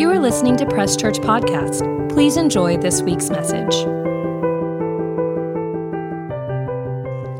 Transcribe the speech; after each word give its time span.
You 0.00 0.08
are 0.10 0.18
listening 0.18 0.56
to 0.56 0.64
Press 0.64 0.96
Church 0.96 1.18
Podcast. 1.18 2.08
Please 2.08 2.38
enjoy 2.38 2.78
this 2.78 3.02
week's 3.02 3.28
message. 3.28 3.74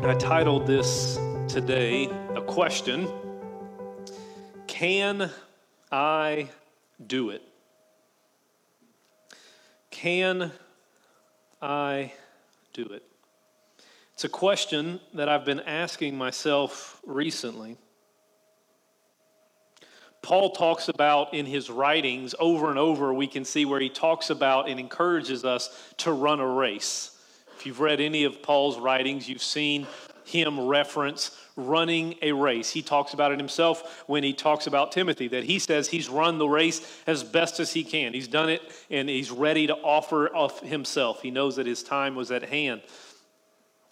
I 0.05 0.13
titled 0.19 0.67
this 0.67 1.17
today 1.47 2.05
a 2.35 2.41
question 2.43 3.09
Can 4.67 5.31
I 5.91 6.49
do 7.07 7.31
it? 7.31 7.41
Can 9.89 10.51
I 11.63 12.13
do 12.73 12.85
it? 12.91 13.01
It's 14.13 14.23
a 14.23 14.29
question 14.29 14.99
that 15.15 15.27
I've 15.27 15.45
been 15.45 15.61
asking 15.61 16.15
myself 16.15 17.01
recently. 17.07 17.79
Paul 20.21 20.51
talks 20.51 20.87
about 20.87 21.33
in 21.33 21.45
his 21.45 21.69
writings 21.69 22.35
over 22.39 22.69
and 22.69 22.77
over, 22.77 23.13
we 23.13 23.27
can 23.27 23.43
see 23.43 23.65
where 23.65 23.79
he 23.79 23.89
talks 23.89 24.29
about 24.29 24.69
and 24.69 24.79
encourages 24.79 25.43
us 25.43 25.69
to 25.97 26.11
run 26.11 26.39
a 26.39 26.47
race. 26.47 27.17
If 27.57 27.65
you've 27.65 27.79
read 27.79 27.99
any 27.99 28.23
of 28.23 28.41
Paul's 28.41 28.79
writings, 28.79 29.27
you've 29.27 29.41
seen 29.41 29.87
him 30.25 30.59
reference 30.59 31.37
running 31.55 32.15
a 32.21 32.31
race. 32.31 32.71
He 32.71 32.81
talks 32.81 33.13
about 33.13 33.31
it 33.31 33.39
himself 33.39 34.03
when 34.07 34.23
he 34.23 34.33
talks 34.33 34.67
about 34.67 34.91
Timothy, 34.91 35.27
that 35.29 35.43
he 35.43 35.59
says 35.59 35.87
he's 35.89 36.09
run 36.09 36.37
the 36.37 36.47
race 36.47 36.81
as 37.07 37.23
best 37.23 37.59
as 37.59 37.73
he 37.73 37.83
can. 37.83 38.13
He's 38.13 38.27
done 38.27 38.49
it 38.49 38.61
and 38.89 39.09
he's 39.09 39.31
ready 39.31 39.67
to 39.67 39.75
offer 39.75 40.27
of 40.27 40.59
himself. 40.61 41.21
He 41.21 41.31
knows 41.31 41.55
that 41.57 41.65
his 41.65 41.83
time 41.83 42.15
was 42.15 42.31
at 42.31 42.43
hand 42.43 42.81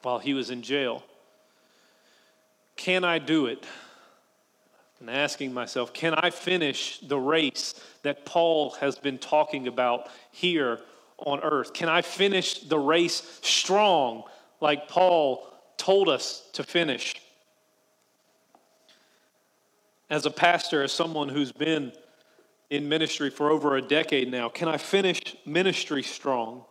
while 0.01 0.19
he 0.19 0.33
was 0.33 0.49
in 0.49 0.61
jail. 0.61 1.03
Can 2.75 3.03
I 3.03 3.19
do 3.19 3.47
it? 3.47 3.65
And 4.99 5.09
asking 5.09 5.53
myself, 5.53 5.93
can 5.93 6.13
I 6.13 6.29
finish 6.29 6.99
the 6.99 7.17
race 7.17 7.73
that 8.03 8.25
Paul 8.25 8.71
has 8.81 8.97
been 8.97 9.17
talking 9.17 9.67
about 9.67 10.09
here 10.31 10.79
on 11.17 11.39
earth? 11.41 11.73
Can 11.73 11.89
I 11.89 12.01
finish 12.01 12.59
the 12.59 12.79
race 12.79 13.39
strong 13.41 14.23
like 14.59 14.87
Paul 14.87 15.47
told 15.77 16.09
us 16.09 16.43
to 16.53 16.63
finish? 16.63 17.15
As 20.09 20.25
a 20.25 20.31
pastor, 20.31 20.83
as 20.83 20.91
someone 20.91 21.29
who's 21.29 21.51
been 21.51 21.93
in 22.69 22.89
ministry 22.89 23.29
for 23.29 23.49
over 23.49 23.77
a 23.77 23.81
decade 23.81 24.29
now, 24.29 24.49
can 24.49 24.67
I 24.67 24.77
finish 24.77 25.35
ministry 25.45 26.03
strong? 26.03 26.65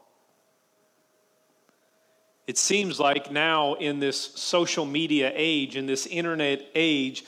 It 2.47 2.57
seems 2.57 2.99
like 2.99 3.31
now 3.31 3.75
in 3.75 4.01
this 4.01 4.19
social 4.19 4.87
media 4.87 5.31
age, 5.35 5.77
in 5.77 5.87
this 5.87 6.07
internet 6.07 6.67
age, 6.75 7.25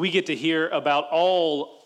we 0.00 0.10
get 0.10 0.26
to 0.26 0.34
hear 0.34 0.68
about 0.68 1.08
all 1.10 1.84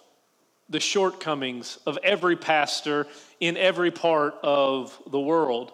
the 0.69 0.81
shortcomings 0.81 1.79
of 1.87 1.99
every 2.03 2.37
pastor 2.37 3.07
in 3.41 3.57
every 3.57 3.91
part 3.91 4.35
of 4.43 4.99
the 5.11 5.21
world. 5.21 5.73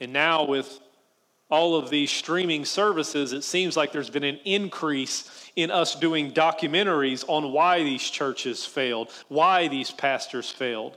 And 0.00 0.12
now, 0.12 0.44
with 0.44 0.78
all 1.50 1.74
of 1.74 1.90
these 1.90 2.10
streaming 2.10 2.64
services, 2.64 3.32
it 3.32 3.42
seems 3.42 3.76
like 3.76 3.90
there's 3.90 4.10
been 4.10 4.24
an 4.24 4.38
increase 4.44 5.50
in 5.56 5.70
us 5.70 5.94
doing 5.94 6.32
documentaries 6.32 7.24
on 7.26 7.52
why 7.52 7.82
these 7.82 8.08
churches 8.08 8.64
failed, 8.64 9.10
why 9.28 9.66
these 9.68 9.90
pastors 9.90 10.50
failed, 10.50 10.96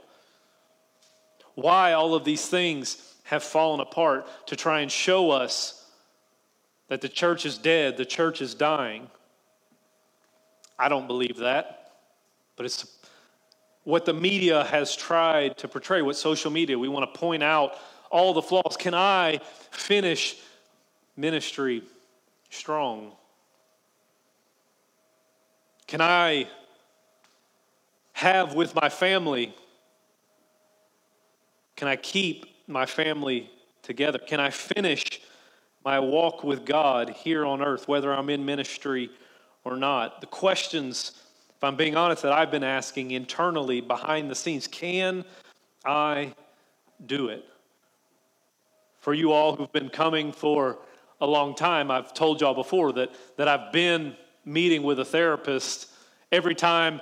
why 1.54 1.94
all 1.94 2.14
of 2.14 2.24
these 2.24 2.46
things 2.46 3.14
have 3.24 3.42
fallen 3.42 3.80
apart 3.80 4.28
to 4.46 4.54
try 4.54 4.80
and 4.80 4.92
show 4.92 5.30
us 5.30 5.84
that 6.88 7.00
the 7.00 7.08
church 7.08 7.46
is 7.46 7.56
dead, 7.56 7.96
the 7.96 8.04
church 8.04 8.42
is 8.42 8.54
dying. 8.54 9.08
I 10.82 10.88
don't 10.88 11.06
believe 11.06 11.36
that, 11.36 11.92
but 12.56 12.66
it's 12.66 12.98
what 13.84 14.04
the 14.04 14.12
media 14.12 14.64
has 14.64 14.96
tried 14.96 15.56
to 15.58 15.68
portray, 15.68 16.02
what 16.02 16.16
social 16.16 16.50
media, 16.50 16.76
we 16.76 16.88
want 16.88 17.14
to 17.14 17.20
point 17.20 17.44
out 17.44 17.76
all 18.10 18.34
the 18.34 18.42
flaws. 18.42 18.76
Can 18.76 18.92
I 18.92 19.38
finish 19.70 20.38
ministry 21.16 21.84
strong? 22.50 23.12
Can 25.86 26.00
I 26.00 26.48
have 28.14 28.54
with 28.54 28.74
my 28.74 28.88
family? 28.88 29.54
Can 31.76 31.86
I 31.86 31.94
keep 31.94 32.46
my 32.66 32.86
family 32.86 33.48
together? 33.82 34.18
Can 34.18 34.40
I 34.40 34.50
finish 34.50 35.20
my 35.84 36.00
walk 36.00 36.42
with 36.42 36.64
God 36.64 37.10
here 37.10 37.46
on 37.46 37.62
earth, 37.62 37.86
whether 37.86 38.12
I'm 38.12 38.30
in 38.30 38.44
ministry 38.44 39.10
or 39.64 39.76
not. 39.76 40.20
The 40.20 40.26
questions, 40.26 41.12
if 41.56 41.64
I'm 41.64 41.76
being 41.76 41.96
honest, 41.96 42.22
that 42.22 42.32
I've 42.32 42.50
been 42.50 42.64
asking 42.64 43.12
internally 43.12 43.80
behind 43.80 44.30
the 44.30 44.34
scenes 44.34 44.66
can 44.66 45.24
I 45.84 46.34
do 47.04 47.28
it? 47.28 47.44
For 49.00 49.14
you 49.14 49.32
all 49.32 49.56
who've 49.56 49.72
been 49.72 49.88
coming 49.88 50.32
for 50.32 50.78
a 51.20 51.26
long 51.26 51.54
time, 51.54 51.90
I've 51.90 52.14
told 52.14 52.40
y'all 52.40 52.54
before 52.54 52.92
that, 52.92 53.10
that 53.36 53.48
I've 53.48 53.72
been 53.72 54.16
meeting 54.44 54.82
with 54.82 54.98
a 54.98 55.04
therapist 55.04 55.88
every 56.32 56.54
time 56.54 57.00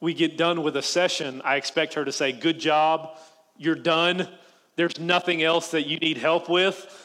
we 0.00 0.14
get 0.14 0.38
done 0.38 0.62
with 0.62 0.76
a 0.76 0.82
session, 0.82 1.42
I 1.44 1.56
expect 1.56 1.94
her 1.94 2.04
to 2.04 2.12
say, 2.12 2.32
Good 2.32 2.58
job, 2.58 3.18
you're 3.58 3.74
done. 3.74 4.28
There's 4.76 4.98
nothing 4.98 5.42
else 5.42 5.72
that 5.72 5.86
you 5.86 5.98
need 5.98 6.16
help 6.16 6.48
with. 6.48 6.96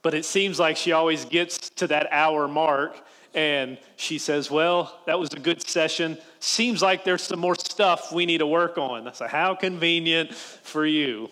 But 0.00 0.14
it 0.14 0.24
seems 0.24 0.58
like 0.58 0.76
she 0.76 0.92
always 0.92 1.26
gets 1.26 1.68
to 1.70 1.86
that 1.88 2.08
hour 2.10 2.48
mark 2.48 2.96
and 3.34 3.78
she 3.96 4.18
says, 4.18 4.50
Well, 4.50 5.00
that 5.06 5.18
was 5.18 5.32
a 5.32 5.38
good 5.38 5.66
session. 5.66 6.18
Seems 6.40 6.82
like 6.82 7.04
there's 7.04 7.22
some 7.22 7.38
more 7.38 7.54
stuff 7.54 8.12
we 8.12 8.26
need 8.26 8.38
to 8.38 8.46
work 8.46 8.78
on. 8.78 9.08
I 9.08 9.12
said, 9.12 9.30
How 9.30 9.54
convenient 9.54 10.34
for 10.34 10.84
you. 10.84 11.30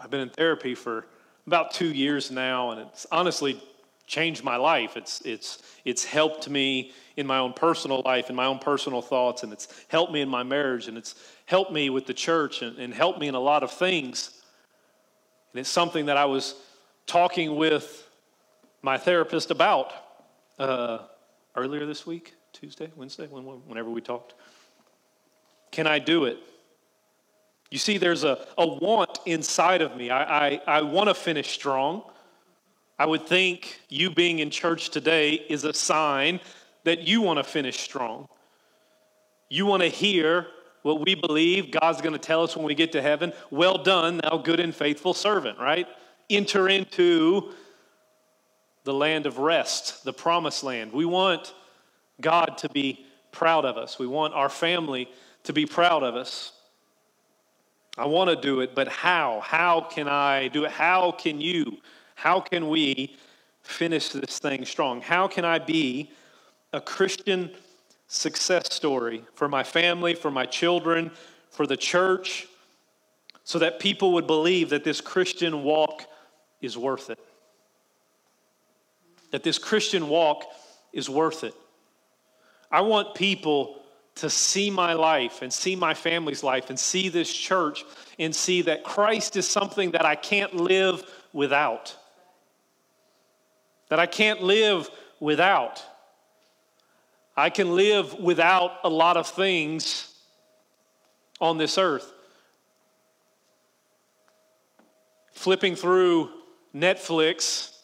I've 0.00 0.10
been 0.10 0.20
in 0.20 0.30
therapy 0.30 0.74
for 0.74 1.06
about 1.46 1.72
two 1.72 1.92
years 1.92 2.30
now, 2.30 2.70
and 2.70 2.80
it's 2.82 3.06
honestly 3.10 3.60
changed 4.06 4.44
my 4.44 4.56
life. 4.56 4.96
It's, 4.96 5.20
it's, 5.22 5.62
it's 5.84 6.04
helped 6.04 6.48
me 6.48 6.92
in 7.16 7.26
my 7.26 7.38
own 7.38 7.52
personal 7.52 8.02
life, 8.04 8.30
in 8.30 8.36
my 8.36 8.46
own 8.46 8.58
personal 8.58 9.02
thoughts, 9.02 9.42
and 9.42 9.52
it's 9.52 9.68
helped 9.88 10.12
me 10.12 10.20
in 10.20 10.28
my 10.28 10.42
marriage, 10.42 10.86
and 10.86 10.96
it's 10.96 11.14
helped 11.46 11.72
me 11.72 11.90
with 11.90 12.06
the 12.06 12.14
church, 12.14 12.62
and, 12.62 12.78
and 12.78 12.94
helped 12.94 13.18
me 13.18 13.26
in 13.26 13.34
a 13.34 13.40
lot 13.40 13.62
of 13.62 13.70
things. 13.72 14.42
And 15.52 15.60
it's 15.60 15.70
something 15.70 16.06
that 16.06 16.16
I 16.16 16.26
was 16.26 16.54
talking 17.06 17.56
with 17.56 18.05
my 18.86 18.96
therapist 18.96 19.50
about 19.50 19.92
uh, 20.60 20.98
earlier 21.56 21.84
this 21.86 22.06
week, 22.06 22.34
Tuesday, 22.52 22.88
Wednesday, 22.94 23.26
whenever 23.26 23.90
we 23.90 24.00
talked. 24.00 24.34
Can 25.72 25.88
I 25.88 25.98
do 25.98 26.24
it? 26.26 26.38
You 27.68 27.78
see, 27.78 27.98
there's 27.98 28.22
a, 28.22 28.46
a 28.56 28.64
want 28.64 29.18
inside 29.26 29.82
of 29.82 29.96
me. 29.96 30.08
I, 30.10 30.46
I, 30.46 30.60
I 30.68 30.82
want 30.82 31.08
to 31.08 31.14
finish 31.14 31.48
strong. 31.50 32.04
I 32.96 33.06
would 33.06 33.26
think 33.26 33.80
you 33.88 34.08
being 34.08 34.38
in 34.38 34.50
church 34.50 34.90
today 34.90 35.32
is 35.32 35.64
a 35.64 35.74
sign 35.74 36.38
that 36.84 37.08
you 37.08 37.22
want 37.22 37.40
to 37.40 37.44
finish 37.44 37.80
strong. 37.80 38.28
You 39.48 39.66
want 39.66 39.82
to 39.82 39.88
hear 39.88 40.46
what 40.82 41.04
we 41.04 41.16
believe 41.16 41.72
God's 41.72 42.00
going 42.00 42.12
to 42.12 42.20
tell 42.20 42.44
us 42.44 42.56
when 42.56 42.64
we 42.64 42.76
get 42.76 42.92
to 42.92 43.02
heaven. 43.02 43.32
Well 43.50 43.82
done, 43.82 44.18
thou 44.18 44.38
good 44.38 44.60
and 44.60 44.72
faithful 44.72 45.12
servant, 45.12 45.58
right? 45.58 45.88
Enter 46.30 46.68
into 46.68 47.52
the 48.86 48.94
land 48.94 49.26
of 49.26 49.38
rest, 49.38 50.04
the 50.04 50.12
promised 50.12 50.62
land. 50.62 50.92
We 50.92 51.04
want 51.04 51.52
God 52.20 52.56
to 52.58 52.68
be 52.68 53.04
proud 53.32 53.64
of 53.64 53.76
us. 53.76 53.98
We 53.98 54.06
want 54.06 54.32
our 54.32 54.48
family 54.48 55.10
to 55.42 55.52
be 55.52 55.66
proud 55.66 56.04
of 56.04 56.14
us. 56.14 56.52
I 57.98 58.06
want 58.06 58.30
to 58.30 58.36
do 58.36 58.60
it, 58.60 58.76
but 58.76 58.86
how? 58.86 59.40
How 59.40 59.80
can 59.80 60.06
I 60.06 60.46
do 60.48 60.64
it? 60.64 60.70
How 60.70 61.10
can 61.10 61.40
you? 61.40 61.78
How 62.14 62.38
can 62.38 62.68
we 62.68 63.16
finish 63.62 64.10
this 64.10 64.38
thing 64.38 64.64
strong? 64.64 65.00
How 65.00 65.26
can 65.26 65.44
I 65.44 65.58
be 65.58 66.12
a 66.72 66.80
Christian 66.80 67.50
success 68.06 68.72
story 68.72 69.24
for 69.34 69.48
my 69.48 69.64
family, 69.64 70.14
for 70.14 70.30
my 70.30 70.46
children, 70.46 71.10
for 71.50 71.66
the 71.66 71.76
church, 71.76 72.46
so 73.42 73.58
that 73.58 73.80
people 73.80 74.12
would 74.12 74.28
believe 74.28 74.70
that 74.70 74.84
this 74.84 75.00
Christian 75.00 75.64
walk 75.64 76.04
is 76.60 76.78
worth 76.78 77.10
it? 77.10 77.18
That 79.30 79.42
this 79.42 79.58
Christian 79.58 80.08
walk 80.08 80.44
is 80.92 81.08
worth 81.10 81.44
it. 81.44 81.54
I 82.70 82.80
want 82.80 83.14
people 83.14 83.82
to 84.16 84.30
see 84.30 84.70
my 84.70 84.94
life 84.94 85.42
and 85.42 85.52
see 85.52 85.76
my 85.76 85.94
family's 85.94 86.42
life 86.42 86.70
and 86.70 86.78
see 86.78 87.08
this 87.08 87.32
church 87.32 87.84
and 88.18 88.34
see 88.34 88.62
that 88.62 88.82
Christ 88.82 89.36
is 89.36 89.46
something 89.46 89.90
that 89.92 90.06
I 90.06 90.14
can't 90.14 90.54
live 90.54 91.04
without. 91.32 91.96
That 93.88 93.98
I 93.98 94.06
can't 94.06 94.42
live 94.42 94.88
without. 95.20 95.84
I 97.36 97.50
can 97.50 97.76
live 97.76 98.14
without 98.14 98.78
a 98.84 98.88
lot 98.88 99.18
of 99.18 99.28
things 99.28 100.14
on 101.38 101.58
this 101.58 101.76
earth. 101.76 102.10
Flipping 105.32 105.76
through 105.76 106.30
Netflix 106.74 107.75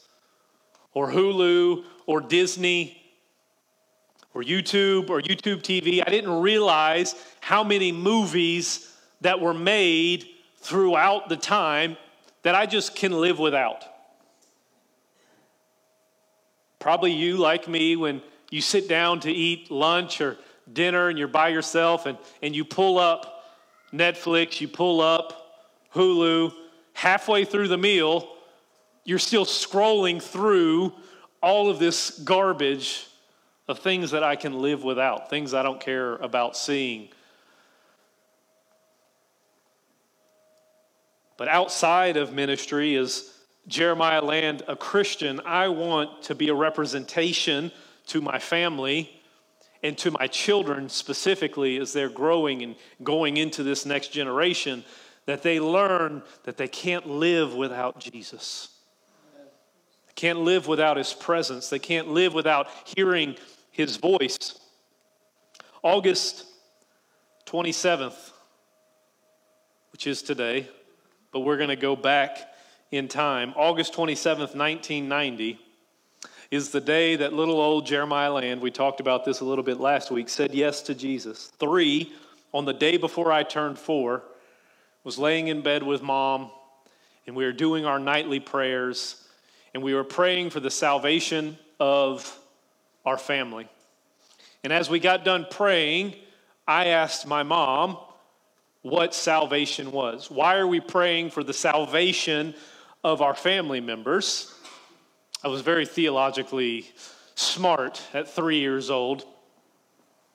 or 0.94 1.10
Hulu 1.10 1.84
or 2.06 2.20
Disney 2.20 2.98
or 4.34 4.42
YouTube 4.42 5.10
or 5.10 5.20
YouTube 5.20 5.62
TV, 5.62 6.02
I 6.06 6.10
didn't 6.10 6.40
realize 6.40 7.14
how 7.40 7.62
many 7.64 7.92
movies 7.92 8.92
that 9.20 9.40
were 9.40 9.54
made 9.54 10.26
throughout 10.58 11.28
the 11.28 11.36
time 11.36 11.96
that 12.42 12.54
I 12.54 12.66
just 12.66 12.94
can 12.94 13.12
live 13.12 13.38
without. 13.38 13.84
Probably 16.78 17.12
you, 17.12 17.36
like 17.36 17.68
me, 17.68 17.94
when 17.94 18.22
you 18.50 18.60
sit 18.60 18.88
down 18.88 19.20
to 19.20 19.30
eat 19.30 19.70
lunch 19.70 20.20
or 20.20 20.36
dinner 20.72 21.08
and 21.08 21.18
you're 21.18 21.28
by 21.28 21.48
yourself 21.48 22.06
and, 22.06 22.18
and 22.42 22.56
you 22.56 22.64
pull 22.64 22.98
up 22.98 23.44
Netflix, 23.92 24.60
you 24.60 24.68
pull 24.68 25.00
up 25.00 25.38
Hulu, 25.94 26.52
halfway 26.94 27.44
through 27.44 27.68
the 27.68 27.78
meal, 27.78 28.28
you're 29.04 29.18
still 29.18 29.44
scrolling 29.44 30.22
through 30.22 30.92
all 31.42 31.68
of 31.68 31.78
this 31.78 32.18
garbage 32.20 33.06
of 33.68 33.78
things 33.78 34.10
that 34.12 34.22
I 34.22 34.36
can 34.36 34.60
live 34.60 34.84
without, 34.84 35.30
things 35.30 35.54
I 35.54 35.62
don't 35.62 35.80
care 35.80 36.16
about 36.16 36.56
seeing. 36.56 37.08
But 41.36 41.48
outside 41.48 42.16
of 42.16 42.32
ministry, 42.32 42.94
as 42.96 43.32
Jeremiah 43.66 44.22
Land, 44.22 44.62
a 44.68 44.76
Christian, 44.76 45.40
I 45.44 45.68
want 45.68 46.22
to 46.24 46.34
be 46.34 46.48
a 46.48 46.54
representation 46.54 47.72
to 48.08 48.20
my 48.20 48.38
family 48.38 49.10
and 49.82 49.96
to 49.98 50.12
my 50.12 50.26
children 50.28 50.88
specifically 50.88 51.78
as 51.78 51.92
they're 51.92 52.08
growing 52.08 52.62
and 52.62 52.76
going 53.02 53.36
into 53.36 53.62
this 53.62 53.84
next 53.84 54.08
generation 54.08 54.84
that 55.26 55.42
they 55.42 55.60
learn 55.60 56.22
that 56.44 56.56
they 56.56 56.68
can't 56.68 57.08
live 57.08 57.54
without 57.54 57.98
Jesus. 57.98 58.71
Can't 60.14 60.40
live 60.40 60.66
without 60.66 60.96
his 60.96 61.12
presence. 61.12 61.68
They 61.68 61.78
can't 61.78 62.08
live 62.08 62.34
without 62.34 62.68
hearing 62.84 63.36
his 63.70 63.96
voice. 63.96 64.58
August 65.82 66.46
27th, 67.46 68.32
which 69.92 70.06
is 70.06 70.22
today, 70.22 70.68
but 71.32 71.40
we're 71.40 71.56
going 71.56 71.70
to 71.70 71.76
go 71.76 71.96
back 71.96 72.38
in 72.90 73.08
time. 73.08 73.52
August 73.56 73.94
27th, 73.94 74.54
1990 74.54 75.58
is 76.52 76.68
the 76.68 76.80
day 76.80 77.16
that 77.16 77.32
little 77.32 77.58
old 77.58 77.86
Jeremiah 77.86 78.30
Land, 78.30 78.60
we 78.60 78.70
talked 78.70 79.00
about 79.00 79.24
this 79.24 79.40
a 79.40 79.44
little 79.44 79.64
bit 79.64 79.80
last 79.80 80.10
week, 80.10 80.28
said 80.28 80.54
yes 80.54 80.82
to 80.82 80.94
Jesus. 80.94 81.50
Three, 81.58 82.12
on 82.52 82.66
the 82.66 82.74
day 82.74 82.98
before 82.98 83.32
I 83.32 83.42
turned 83.42 83.78
four, 83.78 84.22
was 85.02 85.18
laying 85.18 85.48
in 85.48 85.62
bed 85.62 85.82
with 85.82 86.02
mom, 86.02 86.50
and 87.26 87.34
we 87.34 87.44
were 87.44 87.52
doing 87.52 87.86
our 87.86 87.98
nightly 87.98 88.38
prayers, 88.38 89.26
and 89.74 89.82
we 89.82 89.94
were 89.94 90.04
praying 90.04 90.50
for 90.50 90.60
the 90.60 90.70
salvation 90.70 91.58
of 91.80 92.38
our 93.04 93.18
family. 93.18 93.68
And 94.64 94.72
as 94.72 94.88
we 94.88 95.00
got 95.00 95.24
done 95.24 95.46
praying, 95.50 96.14
I 96.66 96.88
asked 96.88 97.26
my 97.26 97.42
mom 97.42 97.98
what 98.82 99.14
salvation 99.14 99.92
was. 99.92 100.30
Why 100.30 100.56
are 100.56 100.66
we 100.66 100.80
praying 100.80 101.30
for 101.30 101.42
the 101.42 101.52
salvation 101.52 102.54
of 103.02 103.22
our 103.22 103.34
family 103.34 103.80
members? 103.80 104.54
I 105.42 105.48
was 105.48 105.60
very 105.62 105.86
theologically 105.86 106.86
smart 107.34 108.02
at 108.14 108.28
three 108.28 108.60
years 108.60 108.90
old. 108.90 109.24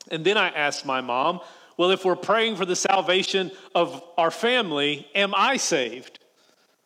And 0.10 0.26
then 0.26 0.38
I 0.38 0.50
asked 0.50 0.86
my 0.86 1.02
mom, 1.02 1.42
well, 1.78 1.92
if 1.92 2.04
we're 2.04 2.16
praying 2.16 2.56
for 2.56 2.66
the 2.66 2.76
salvation 2.76 3.52
of 3.76 4.04
our 4.18 4.32
family, 4.32 5.08
am 5.14 5.34
I 5.36 5.58
saved? 5.58 6.20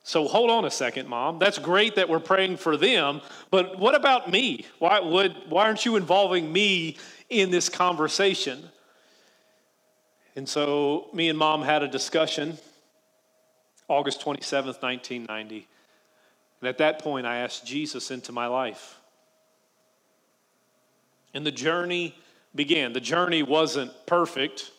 So 0.03 0.27
hold 0.27 0.49
on 0.49 0.65
a 0.65 0.71
second, 0.71 1.07
mom. 1.07 1.37
That's 1.37 1.59
great 1.59 1.95
that 1.95 2.09
we're 2.09 2.19
praying 2.19 2.57
for 2.57 2.75
them, 2.75 3.21
but 3.51 3.77
what 3.77 3.93
about 3.93 4.31
me? 4.31 4.65
Why, 4.79 4.99
would, 4.99 5.35
why 5.47 5.65
aren't 5.65 5.85
you 5.85 5.95
involving 5.95 6.51
me 6.51 6.97
in 7.29 7.51
this 7.51 7.69
conversation? 7.69 8.63
And 10.35 10.49
so 10.49 11.09
me 11.13 11.29
and 11.29 11.37
mom 11.37 11.61
had 11.61 11.83
a 11.83 11.87
discussion 11.87 12.57
August 13.87 14.21
27th, 14.21 14.81
1990. 14.81 15.67
And 16.61 16.69
at 16.69 16.77
that 16.77 16.99
point, 16.99 17.25
I 17.25 17.39
asked 17.39 17.65
Jesus 17.65 18.09
into 18.09 18.31
my 18.31 18.47
life. 18.47 18.97
And 21.33 21.45
the 21.45 21.51
journey 21.51 22.15
began. 22.55 22.93
The 22.93 23.01
journey 23.01 23.43
wasn't 23.43 23.91
perfect. 24.05 24.71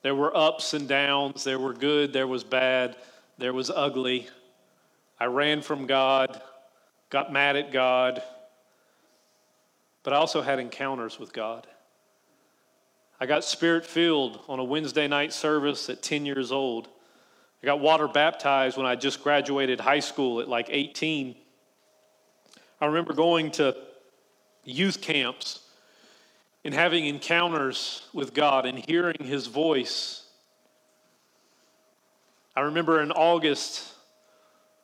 There 0.00 0.14
were 0.14 0.34
ups 0.34 0.72
and 0.72 0.88
downs. 0.88 1.44
There 1.44 1.58
were 1.58 1.74
good, 1.74 2.14
there 2.14 2.26
was 2.26 2.44
bad, 2.44 2.96
there 3.38 3.52
was 3.52 3.70
ugly. 3.70 4.28
I 5.18 5.26
ran 5.26 5.62
from 5.62 5.86
God, 5.86 6.40
got 7.10 7.32
mad 7.32 7.56
at 7.56 7.72
God, 7.72 8.22
but 10.02 10.12
I 10.12 10.16
also 10.16 10.42
had 10.42 10.58
encounters 10.58 11.18
with 11.18 11.32
God. 11.32 11.66
I 13.20 13.26
got 13.26 13.44
spirit 13.44 13.86
filled 13.86 14.40
on 14.48 14.58
a 14.58 14.64
Wednesday 14.64 15.08
night 15.08 15.32
service 15.32 15.88
at 15.88 16.02
10 16.02 16.26
years 16.26 16.52
old. 16.52 16.88
I 17.62 17.66
got 17.66 17.80
water 17.80 18.08
baptized 18.08 18.76
when 18.76 18.86
I 18.86 18.96
just 18.96 19.22
graduated 19.22 19.80
high 19.80 20.00
school 20.00 20.40
at 20.40 20.48
like 20.48 20.66
18. 20.68 21.34
I 22.80 22.86
remember 22.86 23.14
going 23.14 23.52
to 23.52 23.74
youth 24.64 25.00
camps 25.00 25.60
and 26.64 26.74
having 26.74 27.06
encounters 27.06 28.02
with 28.12 28.34
God 28.34 28.66
and 28.66 28.78
hearing 28.78 29.16
His 29.20 29.46
voice. 29.46 30.23
I 32.56 32.60
remember 32.60 33.02
in 33.02 33.10
August 33.10 33.94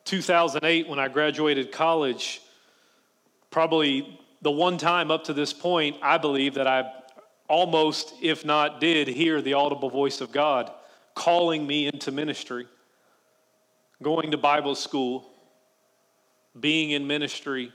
2008 0.03 0.89
when 0.89 0.99
I 0.99 1.07
graduated 1.07 1.71
college, 1.71 2.41
probably 3.49 4.19
the 4.41 4.51
one 4.51 4.77
time 4.77 5.09
up 5.09 5.23
to 5.25 5.33
this 5.33 5.53
point, 5.53 5.95
I 6.01 6.17
believe 6.17 6.55
that 6.55 6.67
I 6.67 6.91
almost, 7.47 8.13
if 8.21 8.43
not 8.43 8.81
did, 8.81 9.07
hear 9.07 9.41
the 9.41 9.53
audible 9.53 9.89
voice 9.89 10.19
of 10.19 10.33
God 10.33 10.69
calling 11.15 11.65
me 11.65 11.87
into 11.87 12.11
ministry, 12.11 12.67
going 14.03 14.31
to 14.31 14.37
Bible 14.37 14.75
school, 14.75 15.29
being 16.59 16.91
in 16.91 17.07
ministry, 17.07 17.71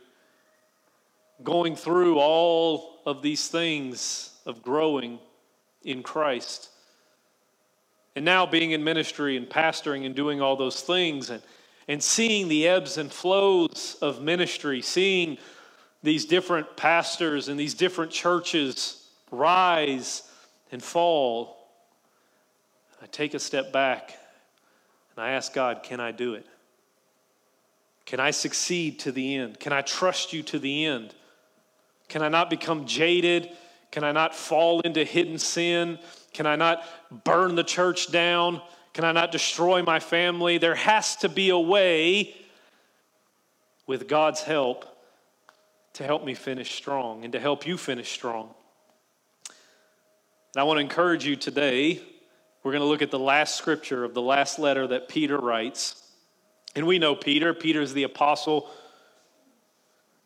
going 1.42 1.74
through 1.74 2.18
all 2.18 3.00
of 3.06 3.22
these 3.22 3.48
things 3.48 4.38
of 4.44 4.62
growing 4.62 5.18
in 5.84 6.02
Christ. 6.02 6.68
And 8.16 8.24
now 8.24 8.46
being 8.46 8.72
in 8.72 8.82
ministry 8.82 9.36
and 9.36 9.48
pastoring 9.48 10.04
and 10.04 10.14
doing 10.14 10.40
all 10.40 10.56
those 10.56 10.80
things 10.80 11.30
and, 11.30 11.42
and 11.86 12.02
seeing 12.02 12.48
the 12.48 12.66
ebbs 12.66 12.98
and 12.98 13.12
flows 13.12 13.96
of 14.02 14.20
ministry, 14.20 14.82
seeing 14.82 15.38
these 16.02 16.24
different 16.24 16.76
pastors 16.76 17.48
and 17.48 17.60
these 17.60 17.74
different 17.74 18.10
churches 18.10 19.06
rise 19.30 20.24
and 20.72 20.82
fall 20.82 21.56
I 23.02 23.06
take 23.06 23.34
a 23.34 23.38
step 23.38 23.72
back 23.72 24.18
and 25.14 25.24
I 25.24 25.30
ask 25.30 25.52
God, 25.52 25.84
can 25.84 26.00
I 26.00 26.10
do 26.10 26.34
it? 26.34 26.44
Can 28.04 28.18
I 28.18 28.32
succeed 28.32 28.98
to 29.00 29.12
the 29.12 29.36
end? 29.36 29.60
Can 29.60 29.72
I 29.72 29.82
trust 29.82 30.32
you 30.32 30.42
to 30.44 30.58
the 30.58 30.86
end? 30.86 31.14
Can 32.08 32.22
I 32.22 32.28
not 32.28 32.50
become 32.50 32.84
jaded? 32.86 33.50
Can 33.90 34.02
I 34.02 34.12
not 34.12 34.34
fall 34.34 34.80
into 34.80 35.04
hidden 35.04 35.38
sin? 35.38 35.98
Can 36.36 36.46
I 36.46 36.54
not 36.54 36.84
burn 37.24 37.54
the 37.54 37.64
church 37.64 38.12
down? 38.12 38.60
Can 38.92 39.04
I 39.04 39.12
not 39.12 39.32
destroy 39.32 39.82
my 39.82 40.00
family? 40.00 40.58
There 40.58 40.74
has 40.74 41.16
to 41.16 41.30
be 41.30 41.48
a 41.48 41.58
way, 41.58 42.36
with 43.86 44.06
God's 44.06 44.42
help, 44.42 44.84
to 45.94 46.04
help 46.04 46.26
me 46.26 46.34
finish 46.34 46.74
strong 46.74 47.24
and 47.24 47.32
to 47.32 47.40
help 47.40 47.66
you 47.66 47.78
finish 47.78 48.10
strong. 48.10 48.54
And 49.48 50.60
I 50.60 50.64
want 50.64 50.76
to 50.76 50.82
encourage 50.82 51.24
you 51.24 51.36
today 51.36 52.02
we're 52.62 52.72
going 52.72 52.82
to 52.82 52.88
look 52.88 53.00
at 53.00 53.10
the 53.10 53.18
last 53.18 53.54
scripture 53.54 54.04
of 54.04 54.12
the 54.12 54.20
last 54.20 54.58
letter 54.58 54.86
that 54.88 55.08
Peter 55.08 55.38
writes. 55.38 56.02
And 56.74 56.86
we 56.86 56.98
know 56.98 57.14
Peter. 57.14 57.54
Peter's 57.54 57.94
the 57.94 58.02
apostle 58.02 58.68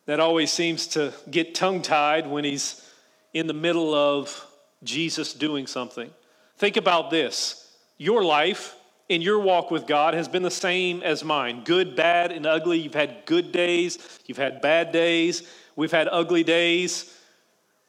that 0.06 0.18
always 0.18 0.50
seems 0.50 0.88
to 0.88 1.12
get 1.30 1.54
tongue 1.54 1.82
tied 1.82 2.26
when 2.26 2.42
he's 2.42 2.84
in 3.32 3.46
the 3.46 3.52
middle 3.52 3.94
of 3.94 4.49
Jesus 4.82 5.34
doing 5.34 5.66
something. 5.66 6.10
Think 6.56 6.76
about 6.76 7.10
this 7.10 7.76
your 7.98 8.24
life 8.24 8.76
in 9.08 9.20
your 9.22 9.40
walk 9.40 9.70
with 9.70 9.86
God 9.86 10.14
has 10.14 10.28
been 10.28 10.42
the 10.42 10.50
same 10.50 11.02
as 11.02 11.24
mine 11.24 11.62
good, 11.64 11.96
bad, 11.96 12.32
and 12.32 12.46
ugly. 12.46 12.78
You've 12.78 12.94
had 12.94 13.26
good 13.26 13.52
days, 13.52 13.98
you've 14.26 14.38
had 14.38 14.60
bad 14.60 14.92
days, 14.92 15.42
we've 15.76 15.92
had 15.92 16.08
ugly 16.10 16.44
days 16.44 17.14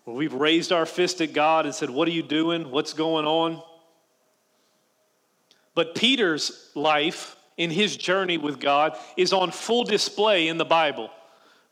we've 0.05 0.33
raised 0.33 0.71
our 0.71 0.85
fist 0.85 1.21
at 1.21 1.33
God 1.33 1.65
and 1.65 1.73
said, 1.73 1.89
What 1.89 2.07
are 2.07 2.11
you 2.11 2.23
doing? 2.23 2.71
What's 2.71 2.93
going 2.93 3.25
on? 3.25 3.61
But 5.73 5.95
Peter's 5.95 6.69
life 6.75 7.35
in 7.57 7.69
his 7.69 7.95
journey 7.95 8.37
with 8.37 8.59
God 8.59 8.97
is 9.15 9.33
on 9.33 9.51
full 9.51 9.83
display 9.83 10.47
in 10.47 10.57
the 10.57 10.65
Bible. 10.65 11.09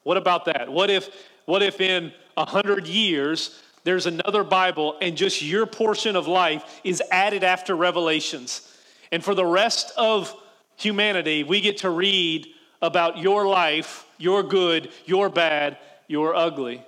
What 0.04 0.18
about 0.18 0.46
that? 0.46 0.72
What 0.72 0.90
if, 0.90 1.10
what 1.46 1.62
if 1.62 1.82
in 1.82 2.14
a 2.38 2.46
hundred 2.46 2.88
years 2.88 3.62
there's 3.84 4.06
another 4.06 4.44
Bible 4.44 4.98
and 5.02 5.16
just 5.16 5.42
your 5.42 5.66
portion 5.66 6.16
of 6.16 6.28
life 6.28 6.82
is 6.84 7.02
added 7.12 7.44
after 7.44 7.76
Revelations? 7.76 8.66
And 9.12 9.24
for 9.24 9.34
the 9.34 9.46
rest 9.46 9.92
of 9.98 10.34
humanity, 10.76 11.44
we 11.44 11.62
get 11.62 11.80
to 11.80 11.90
read 11.90 12.48
about 12.82 13.18
your 13.18 13.48
life, 13.48 14.06
your 14.18 14.44
good, 14.44 14.90
your 15.06 15.30
bad, 15.30 15.78
your 16.08 16.36
ugly. 16.36 16.78
I'd 16.78 16.86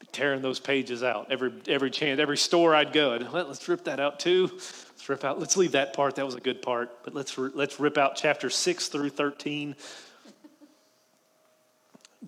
be 0.00 0.06
tearing 0.12 0.42
those 0.42 0.60
pages 0.60 1.02
out 1.02 1.28
every 1.30 1.52
every 1.68 1.90
chance, 1.90 2.20
every 2.20 2.36
store 2.36 2.74
I'd 2.74 2.92
go. 2.92 3.14
I'd, 3.14 3.32
Let, 3.32 3.46
us 3.46 3.66
rip 3.68 3.84
that 3.84 4.00
out 4.00 4.20
too. 4.20 4.50
Let's 4.52 5.08
rip 5.08 5.24
out. 5.24 5.38
Let's 5.38 5.56
leave 5.56 5.72
that 5.72 5.94
part. 5.94 6.16
That 6.16 6.26
was 6.26 6.34
a 6.34 6.40
good 6.40 6.62
part. 6.62 7.04
But 7.04 7.14
let's 7.14 7.36
let's 7.38 7.80
rip 7.80 7.98
out 7.98 8.16
chapter 8.16 8.50
six 8.50 8.88
through 8.88 9.10
thirteen. 9.10 9.76